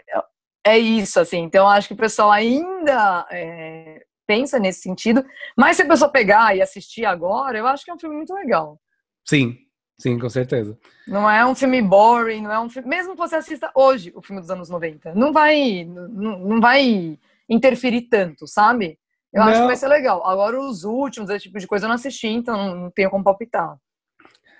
[0.66, 1.39] É isso, assim.
[1.39, 5.24] Então, acho que o pessoal ainda é, pensa nesse sentido.
[5.57, 8.35] Mas se a pessoa pegar e assistir agora, eu acho que é um filme muito
[8.35, 8.79] legal.
[9.24, 9.57] Sim,
[9.99, 10.79] sim, com certeza.
[11.07, 12.89] Não é um filme boring, não é um filme.
[12.89, 17.19] Mesmo que você assista hoje o filme dos anos 90, não vai, não, não vai
[17.49, 18.99] interferir tanto, sabe?
[19.33, 19.49] Eu não.
[19.49, 20.27] acho que vai ser legal.
[20.27, 23.77] Agora, os últimos, esse tipo de coisa, eu não assisti, então não tenho como palpitar.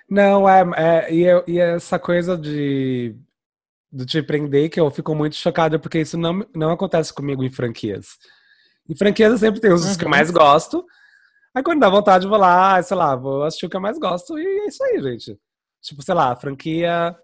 [0.09, 3.15] Não, é, é e, e, essa coisa de,
[3.91, 7.51] de te prender, que eu fico muito chocada, porque isso não, não acontece comigo em
[7.51, 8.17] franquias.
[8.87, 9.95] Em franquias eu sempre tenho os uhum.
[9.95, 10.11] que eu uhum.
[10.11, 10.85] mais gosto.
[11.53, 13.97] Aí quando dá vontade, eu vou lá, sei lá, vou assistir o que eu mais
[13.97, 15.39] gosto e é isso aí, gente.
[15.81, 17.17] Tipo, sei lá, franquia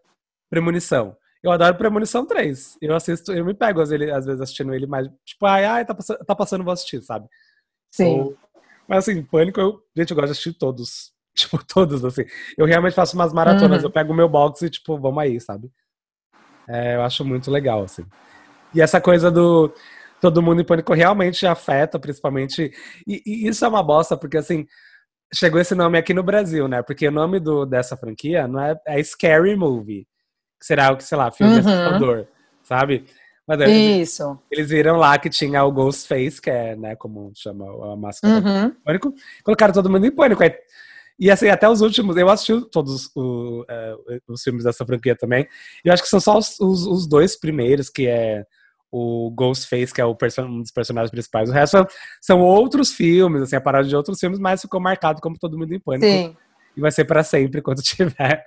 [0.49, 1.15] Premonição.
[1.43, 2.78] Eu adoro Premonição 3.
[2.82, 6.26] Eu assisto, eu me pego às vezes assistindo ele mais, tipo, ai, ai, tá passando,
[6.26, 7.28] tá passando, vou assistir, sabe?
[7.91, 8.19] Sim.
[8.19, 8.38] Ou,
[8.88, 11.13] mas assim, Pânico, eu, gente, eu gosto de assistir todos.
[11.36, 12.23] Tipo, todos, assim.
[12.57, 13.89] Eu realmente faço umas maratonas, uhum.
[13.89, 15.69] eu pego o meu box e, tipo, vamos aí, sabe?
[16.65, 18.05] É, eu acho muito legal, assim.
[18.73, 19.69] E essa coisa do
[20.22, 22.72] todo mundo em pânico realmente afeta, principalmente.
[23.07, 24.66] E, e, isso é uma bosta, porque assim,
[25.34, 26.82] chegou esse nome aqui no Brasil, né?
[26.82, 30.07] Porque o nome do, dessa franquia não é, é Scary Movie.
[30.59, 31.59] Que será o que, sei lá, filme uhum.
[31.59, 32.28] assustador,
[32.63, 33.05] sabe?
[33.47, 34.39] Mas é, Isso.
[34.49, 38.70] Eles viram lá que tinha o Ghostface, que é, né, como chama a máscara uhum.
[38.70, 39.13] do pânico.
[39.43, 40.41] Colocaram todo mundo em pânico.
[41.20, 45.47] E assim, até os últimos, eu assisti todos o, uh, os filmes dessa franquia também.
[45.84, 48.45] E eu acho que são só os, os, os dois primeiros, que é
[48.97, 51.49] o Ghostface, que é o um dos personagens principais.
[51.49, 51.85] O resto
[52.21, 55.73] são outros filmes, assim, a parada de outros filmes, mas ficou marcado como Todo Mundo
[55.73, 56.05] em Pânico.
[56.05, 56.37] Sim.
[56.77, 58.45] E vai ser para sempre quando tiver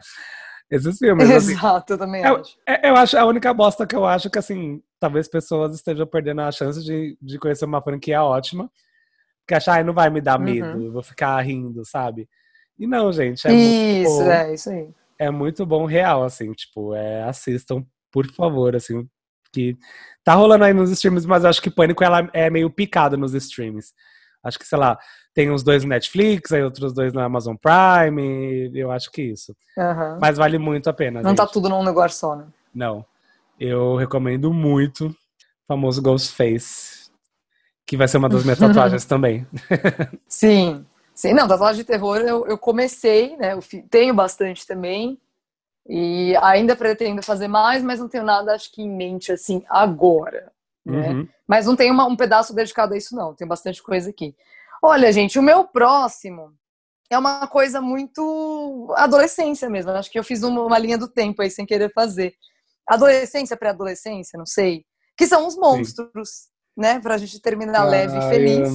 [0.70, 1.30] esses filmes.
[1.30, 1.52] Assim.
[1.52, 2.56] Exato, eu também eu, acho.
[2.66, 6.40] É, eu acho a única bosta que eu acho que, assim, talvez pessoas estejam perdendo
[6.40, 8.70] a chance de, de conhecer uma franquia ótima.
[9.40, 10.44] Porque achar, ah, não vai me dar uhum.
[10.46, 12.26] medo, eu vou ficar rindo, sabe?
[12.78, 13.46] E não, gente.
[13.46, 14.88] É isso, muito bom, é, isso aí.
[15.18, 19.06] É muito bom real, assim, tipo, é, assistam, por favor, assim,
[19.52, 19.76] que
[20.24, 23.92] tá rolando aí nos streams, mas acho que Pânico ela é meio picada nos streams.
[24.42, 24.98] Acho que, sei lá,
[25.34, 29.54] tem uns dois no Netflix, aí outros dois no Amazon Prime, eu acho que isso.
[29.76, 30.18] Uhum.
[30.20, 31.20] Mas vale muito a pena.
[31.20, 31.36] Não tá gente.
[31.38, 32.46] tá tudo num lugar só, né?
[32.74, 33.04] Não.
[33.58, 35.14] Eu recomendo muito o
[35.66, 37.10] famoso Ghostface,
[37.86, 39.46] que vai ser uma das minhas tatuagens também.
[40.28, 40.86] Sim.
[41.14, 43.54] Sim, não, tatuagem de terror eu, eu comecei, né?
[43.54, 45.20] Eu tenho bastante também.
[45.88, 50.52] E ainda pretendo fazer mais, mas não tenho nada, acho que, em mente, assim, agora.
[50.84, 51.10] Né?
[51.10, 51.28] Uhum.
[51.46, 53.34] Mas não tenho uma, um pedaço dedicado a isso, não.
[53.34, 54.34] Tem bastante coisa aqui.
[54.82, 56.52] Olha, gente, o meu próximo
[57.10, 59.90] é uma coisa muito adolescência mesmo.
[59.92, 62.34] Acho que eu fiz uma, linha do tempo aí sem querer fazer.
[62.86, 64.84] Adolescência, pré-adolescência, não sei.
[65.16, 66.28] Que são os monstros.
[66.28, 67.00] Sim né?
[67.00, 68.70] Pra gente terminar ah, leve e feliz.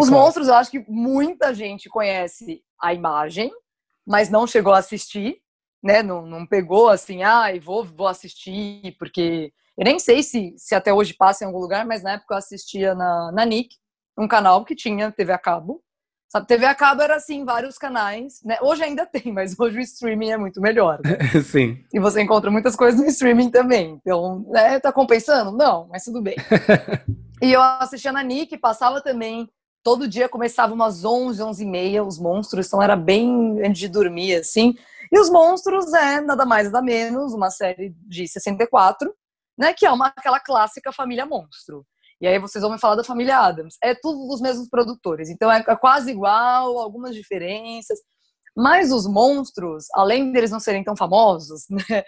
[0.00, 3.52] Os monstros, eu acho que muita gente conhece a imagem,
[4.06, 5.36] mas não chegou a assistir,
[5.82, 6.02] né?
[6.02, 10.92] Não, não pegou assim, ah, vou, vou assistir, porque eu nem sei se, se até
[10.92, 13.76] hoje passa em algum lugar, mas na época eu assistia na, na Nick,
[14.18, 15.82] um canal que tinha TV a cabo.
[16.28, 18.56] Sabe, TV a cabo era assim, vários canais, né?
[18.62, 20.98] Hoje ainda tem, mas hoje o streaming é muito melhor.
[21.04, 21.18] Né?
[21.44, 21.84] Sim.
[21.92, 23.98] E você encontra muitas coisas no streaming também.
[24.00, 25.52] Então, né, tá compensando?
[25.52, 26.36] Não, mas tudo bem.
[27.42, 29.46] e eu assistia na Nick, passava também.
[29.82, 33.88] Todo dia começava umas 11, 11 e meia, os monstros, então era bem antes de
[33.88, 34.74] dormir, assim.
[35.10, 39.12] E os monstros é nada mais nada menos uma série de 64,
[39.58, 39.74] né?
[39.74, 41.84] Que é uma, aquela clássica família monstro.
[42.20, 43.76] E aí vocês vão me falar da família Adams.
[43.82, 47.98] É tudo dos mesmos produtores, então é, é quase igual, algumas diferenças.
[48.56, 52.04] Mas os monstros, além deles não serem tão famosos, né,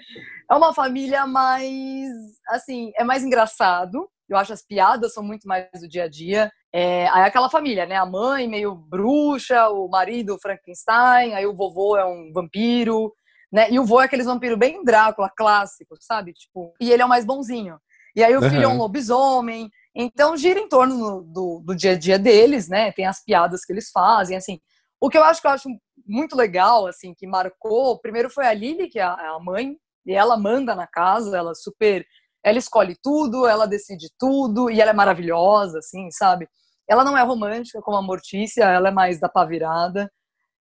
[0.50, 2.12] é uma família mais,
[2.48, 4.08] assim, é mais engraçado.
[4.28, 6.50] Eu acho as piadas são muito mais do dia a dia.
[6.76, 7.94] É, aí aquela família, né?
[7.94, 13.12] A mãe meio bruxa, o marido Frankenstein, aí o vovô é um vampiro,
[13.52, 13.70] né?
[13.70, 16.32] E o vô é aqueles vampiros bem Drácula, clássico, sabe?
[16.32, 17.78] Tipo, e ele é o mais bonzinho.
[18.16, 18.74] E aí o filho uhum.
[18.74, 19.70] é um lobisomem.
[19.94, 22.90] Então gira em torno do, do dia a dia deles, né?
[22.90, 24.58] Tem as piadas que eles fazem, assim.
[25.00, 25.68] O que eu acho que eu acho
[26.04, 30.36] muito legal, assim, que marcou, primeiro foi a Lily, que é a mãe, e ela
[30.36, 32.04] manda na casa, ela super,
[32.42, 36.48] ela escolhe tudo, ela decide tudo, e ela é maravilhosa, assim, sabe?
[36.88, 40.10] Ela não é romântica como a Mortícia, ela é mais da pá virada,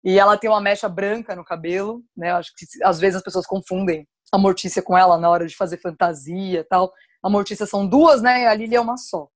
[0.03, 2.31] e ela tem uma mecha branca no cabelo, né?
[2.31, 5.55] Eu acho que às vezes as pessoas confundem a Mortícia com ela na hora de
[5.55, 6.91] fazer fantasia tal.
[7.21, 8.47] A Mortícia são duas, né?
[8.47, 9.29] A Lily é uma só.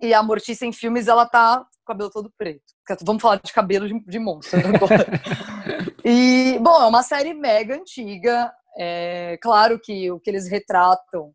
[0.00, 2.64] E a Mortícia em filmes, ela tá com o cabelo todo preto.
[3.02, 5.06] Vamos falar de cabelo de, de monstro agora.
[6.04, 8.52] e, bom, é uma série mega antiga.
[8.78, 11.32] É, claro que o que eles retratam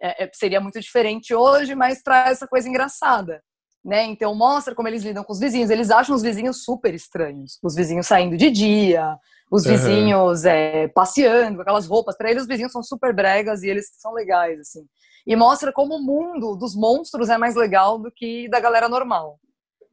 [0.00, 3.42] é, é, seria muito diferente hoje, mas traz essa coisa engraçada.
[3.84, 4.04] Né?
[4.04, 5.70] Então mostra como eles lidam com os vizinhos.
[5.70, 7.58] Eles acham os vizinhos super estranhos.
[7.62, 9.16] Os vizinhos saindo de dia,
[9.50, 10.50] os vizinhos uhum.
[10.50, 12.16] é, passeando com aquelas roupas.
[12.16, 14.86] Para eles, os vizinhos são super bregas e eles são legais, assim.
[15.26, 19.38] e mostra como o mundo dos monstros é mais legal do que da galera normal.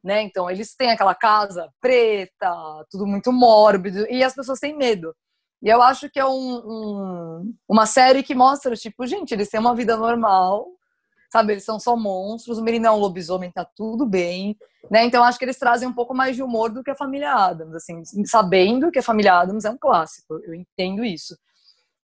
[0.04, 0.22] Né?
[0.22, 2.54] Então, eles têm aquela casa preta,
[2.90, 5.14] tudo muito mórbido, e as pessoas têm medo.
[5.62, 9.58] E eu acho que é um, um, uma série que mostra, tipo, gente, eles têm
[9.58, 10.68] uma vida normal,
[11.30, 11.52] sabe?
[11.52, 14.56] Eles são só monstros, o menino é um lobisomem, tá tudo bem,
[14.90, 15.04] né?
[15.04, 17.74] Então acho que eles trazem um pouco mais de humor do que a família Adams,
[17.74, 21.36] assim, sabendo que a família Adams é um clássico, eu entendo isso.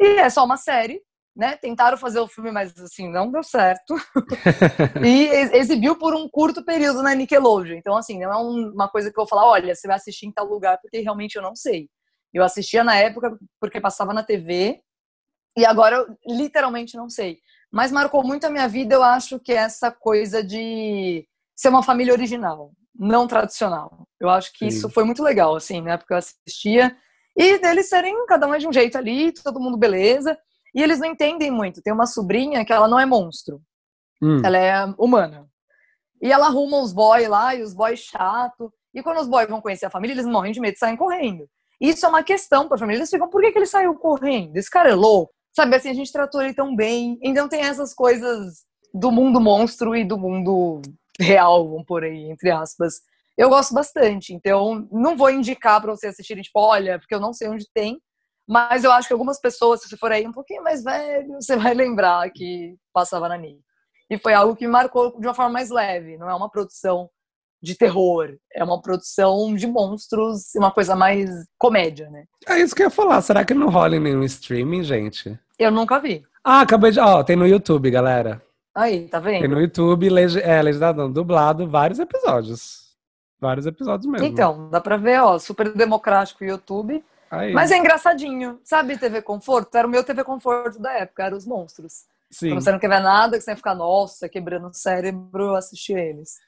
[0.00, 1.00] E é só uma série,
[1.34, 1.56] né?
[1.56, 3.94] Tentaram fazer o filme, mas assim, não deu certo.
[5.04, 7.76] e exibiu por um curto período na Nickelodeon.
[7.76, 10.32] Então, assim, não é uma coisa que eu vou falar, olha, você vai assistir em
[10.32, 11.88] tal lugar, porque realmente eu não sei.
[12.32, 14.80] Eu assistia na época porque passava na TV,
[15.56, 17.38] e agora eu literalmente não sei.
[17.72, 21.82] Mas marcou muito a minha vida, eu acho que é essa coisa de ser uma
[21.82, 24.06] família original, não tradicional.
[24.20, 24.76] Eu acho que Sim.
[24.76, 25.96] isso foi muito legal, assim, né?
[25.96, 26.94] Porque eu assistia
[27.36, 30.38] e deles serem cada um de um jeito ali, todo mundo beleza.
[30.74, 31.82] E eles não entendem muito.
[31.82, 33.60] Tem uma sobrinha que ela não é monstro.
[34.22, 34.40] Hum.
[34.44, 35.46] Ela é humana.
[36.20, 38.72] E ela arruma os boys lá, e os boys chato.
[38.94, 41.48] E quando os boys vão conhecer a família, eles morrem de medo e saem correndo.
[41.80, 43.00] Isso é uma questão para a família.
[43.00, 44.56] Eles ficam, por que, que ele saiu correndo?
[44.56, 45.32] Esse cara é louco.
[45.54, 47.18] Sabe, assim, a gente tratou ele tão bem.
[47.22, 50.80] Então tem essas coisas do mundo monstro e do mundo
[51.20, 52.94] real, vamos por aí, entre aspas.
[53.36, 57.32] Eu gosto bastante, então não vou indicar para você assistirem, tipo, olha, porque eu não
[57.32, 57.98] sei onde tem,
[58.46, 61.56] mas eu acho que algumas pessoas, se você for aí um pouquinho mais velho, você
[61.56, 63.58] vai lembrar que passava na NIC.
[64.10, 67.08] E foi algo que me marcou de uma forma mais leve, não é uma produção
[67.62, 72.24] de terror, é uma produção de monstros, uma coisa mais comédia, né?
[72.48, 73.20] É isso que eu ia falar.
[73.22, 75.38] Será que não rola em nenhum streaming, gente?
[75.58, 76.24] Eu nunca vi.
[76.42, 76.98] Ah, acabei de.
[76.98, 78.42] Ó, tem no YouTube, galera.
[78.74, 79.42] Aí, tá vendo?
[79.42, 80.38] Tem no YouTube, leg...
[80.40, 82.82] é, legendado, dublado, vários episódios.
[83.40, 84.26] Vários episódios mesmo.
[84.26, 87.04] Então, dá pra ver, ó, super democrático o YouTube.
[87.30, 87.52] Aí.
[87.52, 88.58] Mas é engraçadinho.
[88.64, 89.74] Sabe TV Conforto?
[89.76, 92.04] Era o meu TV Conforto da época, eram os monstros.
[92.30, 92.50] Sim.
[92.50, 96.38] Quando você não quer ver nada, que você ficar, nossa, quebrando o cérebro, assistir eles.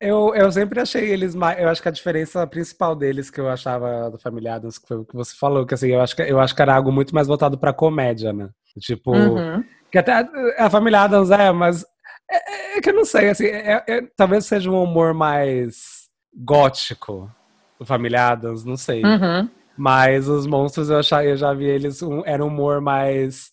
[0.00, 1.58] Eu, eu sempre achei eles mais.
[1.58, 5.04] Eu acho que a diferença principal deles que eu achava do Familiados, que foi o
[5.04, 7.26] que você falou, que assim, eu acho que, eu acho que era algo muito mais
[7.26, 8.50] voltado pra comédia, né?
[8.78, 9.12] Tipo.
[9.12, 9.64] Uhum.
[9.90, 10.28] Que até
[10.58, 11.84] a Família Adams é, mas.
[12.30, 16.08] É, é, é que eu não sei, assim, é, é, talvez seja um humor mais
[16.34, 17.30] gótico,
[17.78, 19.02] o Família Adams, não sei.
[19.02, 19.48] Uhum.
[19.78, 23.50] Mas os monstros eu, achava, eu já vi eles, um, era um humor mais.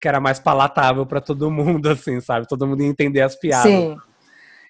[0.00, 2.48] que era mais palatável para todo mundo, assim, sabe?
[2.48, 3.70] Todo mundo ia entender as piadas.
[3.70, 3.96] Sim.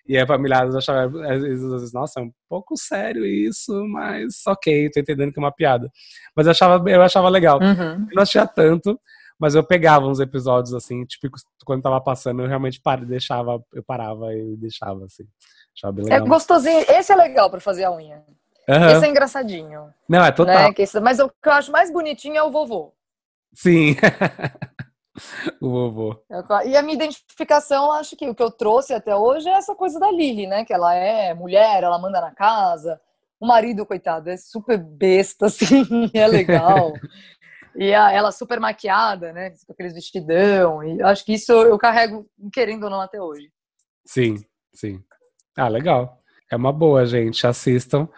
[0.07, 5.01] E a familiares achavam, às vezes, nossa, é um pouco sério isso, mas ok, tô
[5.01, 5.91] entendendo que é uma piada.
[6.37, 7.59] Mas eu achava, eu achava legal.
[7.59, 8.07] Uhum.
[8.11, 9.01] Eu não achava tanto,
[9.39, 11.29] mas eu pegava uns episódios assim, tipo,
[11.65, 15.25] quando tava passando, eu realmente parava, deixava, eu parava e deixava, assim.
[15.77, 16.27] Achava bem legal.
[16.27, 18.23] É gostosinho, esse é legal pra fazer a unha.
[18.69, 18.89] Uhum.
[18.89, 19.89] Esse é engraçadinho.
[20.09, 20.69] Não, é total.
[20.71, 20.75] Né?
[21.03, 22.93] Mas o que eu acho mais bonitinho é o vovô.
[23.55, 23.97] Sim.
[25.61, 26.23] o vovô.
[26.67, 29.99] E a minha identificação, acho que o que eu trouxe até hoje é essa coisa
[29.99, 30.65] da Lily, né?
[30.65, 33.01] Que ela é mulher, ela manda na casa.
[33.41, 36.93] O marido, coitado, é super besta, assim, é legal.
[37.77, 39.51] e a, ela super maquiada, né?
[39.67, 40.83] Com aqueles vestidão.
[40.83, 43.51] E acho que isso eu carrego, querendo ou não, até hoje.
[44.07, 45.03] Sim, sim.
[45.57, 46.19] Ah, legal.
[46.51, 47.47] É uma boa, gente.
[47.47, 48.09] Assistam.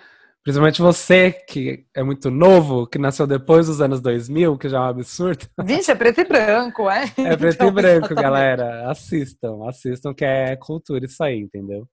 [0.47, 4.80] Principalmente você, que é muito novo, que nasceu depois dos anos 2000, que já é
[4.80, 5.44] um absurdo.
[5.64, 7.03] Vixe, é preto e branco, é?
[7.18, 8.22] É preto então, e branco, exatamente.
[8.22, 8.88] galera.
[8.88, 11.88] Assistam, assistam, que é cultura isso aí, entendeu?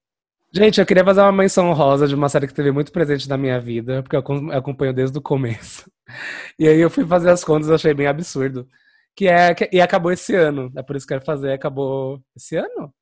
[0.54, 3.40] Gente, eu queria fazer uma menção rosa de uma série que teve muito presente na
[3.40, 5.92] minha vida, porque eu acompanho desde o começo.
[6.60, 8.68] E aí eu fui fazer as contas e achei bem absurdo.
[9.16, 12.22] Que é, que, e acabou esse ano, é por isso que eu quero fazer, acabou
[12.36, 12.94] esse ano?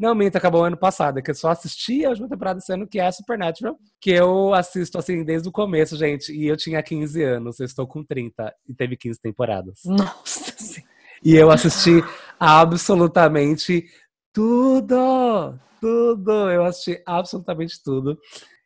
[0.00, 3.12] Não, minta, acabou ano passado, que eu só assisti a última temporada ano, que é
[3.12, 7.66] Supernatural, que eu assisto, assim, desde o começo, gente, e eu tinha 15 anos, eu
[7.66, 9.80] estou com 30, e teve 15 temporadas.
[9.84, 10.80] Nossa
[11.22, 12.02] E eu assisti
[12.38, 13.84] absolutamente
[14.32, 15.60] tudo!
[15.78, 16.50] Tudo!
[16.50, 18.18] Eu assisti absolutamente tudo.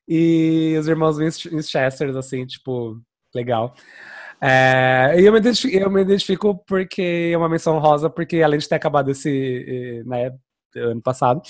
[0.07, 3.01] E os irmãos Winchester, assim, tipo,
[3.35, 3.75] legal.
[4.41, 8.61] É, e eu me, identifico, eu me identifico porque é uma menção rosa, porque além
[8.61, 10.31] de ter acabado esse, né,
[10.77, 11.43] ano passado.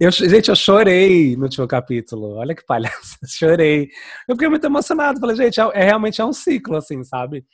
[0.00, 2.36] Eu, gente, eu chorei no último capítulo.
[2.36, 3.88] Olha que palhaço, chorei.
[4.28, 5.18] Eu fiquei muito emocionado.
[5.18, 7.44] Falei, gente, é, é, realmente é um ciclo, assim, sabe?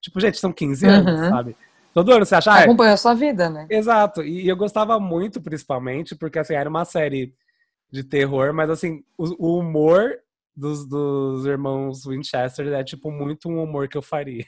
[0.00, 1.30] Tipo, gente, são 15 anos, uhum.
[1.30, 1.56] sabe?
[1.94, 2.52] Todo ano você acha.
[2.52, 3.66] Ah, Acompanha a sua vida, né?
[3.70, 4.22] Exato.
[4.22, 7.32] E eu gostava muito, principalmente, porque assim, era uma série
[7.90, 10.18] de terror, mas assim, o, o humor
[10.54, 14.44] dos, dos irmãos Winchester é tipo muito um humor que eu faria.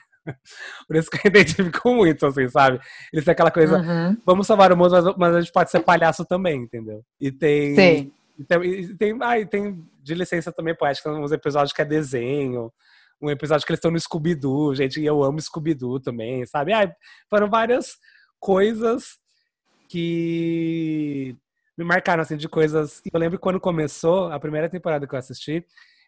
[0.86, 2.80] Por isso que eu identifico muito, assim, sabe?
[3.12, 4.16] Eles têm aquela coisa, uhum.
[4.24, 7.04] vamos salvar o mundo, mas, mas, a gente pode ser palhaço também, entendeu?
[7.20, 7.74] E tem.
[7.74, 8.12] Sim.
[8.38, 11.84] E tem, e tem, ah, e tem de licença também poética, uns episódios que é
[11.84, 12.72] desenho,
[13.20, 16.72] um episódio que eles estão no Scooby-Doo, gente, e eu amo Scooby-Doo também, sabe?
[16.72, 16.88] Ah,
[17.28, 17.96] foram várias
[18.38, 19.18] coisas
[19.88, 21.36] que
[21.76, 23.00] me marcaram, assim, de coisas.
[23.12, 25.64] Eu lembro quando começou a primeira temporada que eu assisti,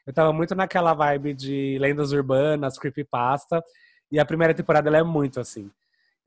[0.07, 3.63] eu tava muito naquela vibe de lendas urbanas, creepypasta.
[4.11, 5.71] E a primeira temporada ela é muito assim.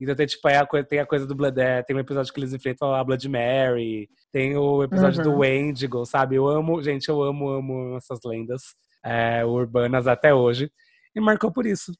[0.00, 2.40] Então tem, tipo, a coisa, tem a coisa do Blood, é, tem um episódio que
[2.40, 5.30] eles enfrentam a Blood Mary, tem o episódio uhum.
[5.30, 6.34] do Wendigo, sabe?
[6.36, 8.74] Eu amo, gente, eu amo, amo essas lendas
[9.04, 10.70] é, urbanas até hoje.
[11.14, 11.92] E marcou por isso.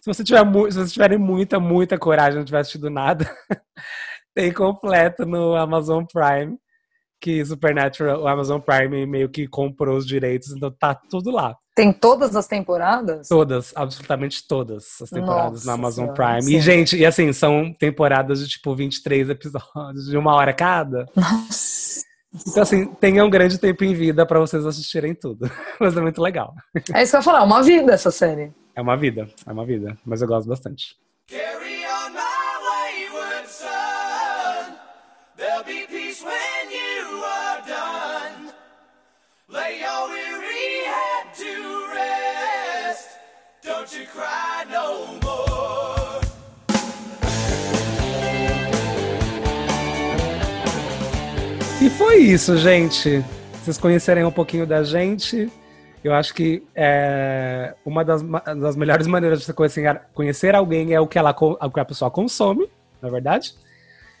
[0.00, 3.30] Se você tiver se vocês tiverem muita, muita coragem, não tiver assistido nada,
[4.34, 6.58] tem completo no Amazon Prime
[7.20, 11.54] que Supernatural, o Amazon Prime meio que comprou os direitos, então tá tudo lá.
[11.74, 13.28] Tem todas as temporadas?
[13.28, 16.42] Todas, absolutamente todas as temporadas Nossa, no Amazon Prime.
[16.42, 16.56] Sim.
[16.56, 21.06] E, gente, e assim, são temporadas de tipo 23 episódios, de uma hora cada.
[21.14, 22.00] Nossa.
[22.46, 25.50] Então, assim, tenham um grande tempo em vida para vocês assistirem tudo.
[25.80, 26.54] Mas é muito legal.
[26.94, 28.52] É isso que eu ia falar, é uma vida essa série.
[28.74, 29.98] É uma vida, é uma vida.
[30.04, 30.96] Mas eu gosto bastante.
[51.82, 53.24] E foi isso, gente.
[53.54, 55.50] Vocês conhecerem um pouquinho da gente.
[56.04, 61.00] Eu acho que é, uma das, das melhores maneiras de você conhecer, conhecer alguém é
[61.00, 62.68] o que, ela, o que a pessoa consome,
[63.00, 63.54] na é verdade.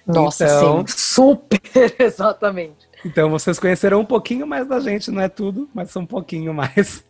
[0.06, 1.60] Nossa, então, sim, super,
[2.00, 2.88] exatamente.
[3.04, 7.04] Então vocês conheceram um pouquinho mais da gente, não é tudo, mas um pouquinho mais.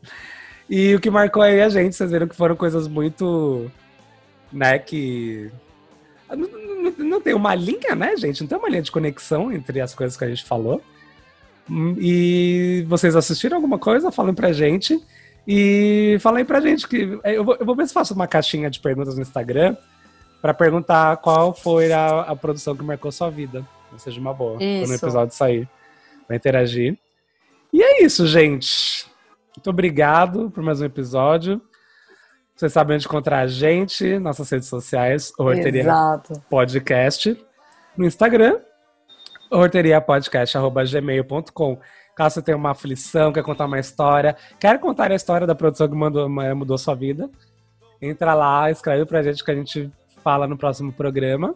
[0.70, 3.70] E o que marcou aí a gente, vocês viram que foram coisas muito,
[4.52, 5.50] né, que
[6.36, 8.40] não, não, não, tem uma linha, né, gente?
[8.40, 10.80] Não tem uma linha de conexão entre as coisas que a gente falou.
[11.98, 14.12] E vocês assistiram alguma coisa?
[14.12, 15.00] Falem pra gente.
[15.46, 17.18] E falem pra gente que.
[17.24, 19.76] Eu vou, eu vou ver se faço uma caixinha de perguntas no Instagram
[20.40, 23.66] para perguntar qual foi a, a, produção que marcou sua vida.
[23.92, 24.62] Ou seja, uma boa.
[24.62, 24.84] Isso.
[24.84, 25.68] Quando o episódio sair.
[26.28, 26.96] Vai interagir.
[27.72, 29.09] E é isso, gente.
[29.60, 31.60] Muito obrigado por mais um episódio.
[32.56, 36.32] Vocês sabem onde encontrar a gente, nossas redes sociais, Horteria Exato.
[36.48, 37.36] Podcast,
[37.94, 38.58] no Instagram,
[39.50, 41.78] horteriapodcast.gmail.com.
[42.16, 45.86] Caso você tenha uma aflição, quer contar uma história, quer contar a história da produção
[45.86, 47.28] que mandou, mudou sua vida,
[48.00, 49.92] entra lá, escreve pra gente que a gente
[50.24, 51.54] fala no próximo programa.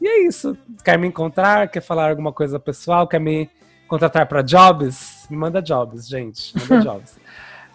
[0.00, 0.58] E é isso.
[0.84, 1.68] Quer me encontrar?
[1.68, 3.06] Quer falar alguma coisa pessoal?
[3.06, 3.48] Quer me
[3.86, 5.24] contratar para jobs?
[5.30, 6.52] Me manda jobs, gente.
[6.68, 7.16] Manda jobs.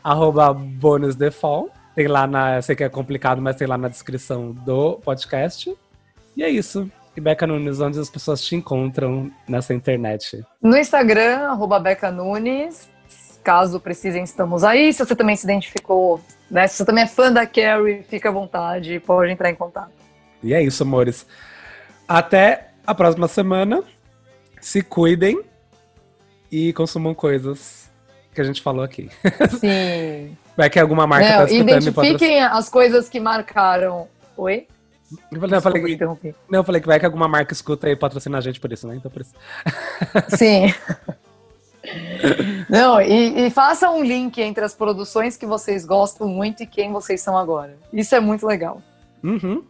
[0.04, 1.72] Arroba bônus default.
[1.95, 2.58] Tem lá na.
[2.58, 5.74] Eu sei que é complicado, mas tem lá na descrição do podcast.
[6.36, 6.89] E é isso.
[7.16, 10.43] E Beca Nunes, onde as pessoas te encontram nessa internet?
[10.62, 12.89] No Instagram, arroba Beca Nunes.
[13.43, 14.91] Caso precisem, estamos aí.
[14.91, 16.66] Se você também se identificou, né?
[16.66, 19.91] Se você também é fã da Carrie, fica à vontade, pode entrar em contato.
[20.41, 21.26] E é isso, amores.
[22.08, 23.84] Até a próxima semana.
[24.60, 25.41] Se cuidem
[26.49, 27.83] e consumam coisas
[28.34, 29.10] que a gente falou aqui.
[29.60, 30.36] Sim.
[30.56, 34.08] Vai que alguma marca não, tá escutando Identifiquem as coisas que marcaram.
[34.38, 34.68] Oi?
[35.32, 36.06] Não, eu falei, que,
[36.50, 38.88] não, eu falei que vai que alguma marca escuta e patrocina a gente por isso,
[38.88, 38.96] né?
[38.96, 39.34] Então por isso.
[40.36, 40.74] Sim.
[42.70, 46.92] Não, e, e faça um link entre as produções que vocês gostam muito e quem
[46.92, 47.78] vocês são agora.
[47.92, 48.82] Isso é muito legal.
[49.24, 49.64] Uhum.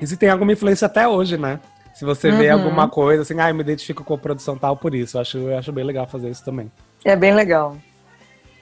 [0.00, 1.60] E se tem alguma influência até hoje, né?
[1.94, 2.38] Se você uhum.
[2.38, 5.16] vê alguma coisa assim, ah, eu me identifico com a produção tal por isso.
[5.16, 6.70] Eu acho, eu acho bem legal fazer isso também.
[7.06, 7.76] É bem legal.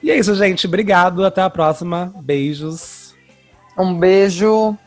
[0.03, 0.67] E é isso, gente.
[0.67, 1.25] Obrigado.
[1.25, 2.13] Até a próxima.
[2.21, 3.15] Beijos.
[3.75, 4.77] Um beijo.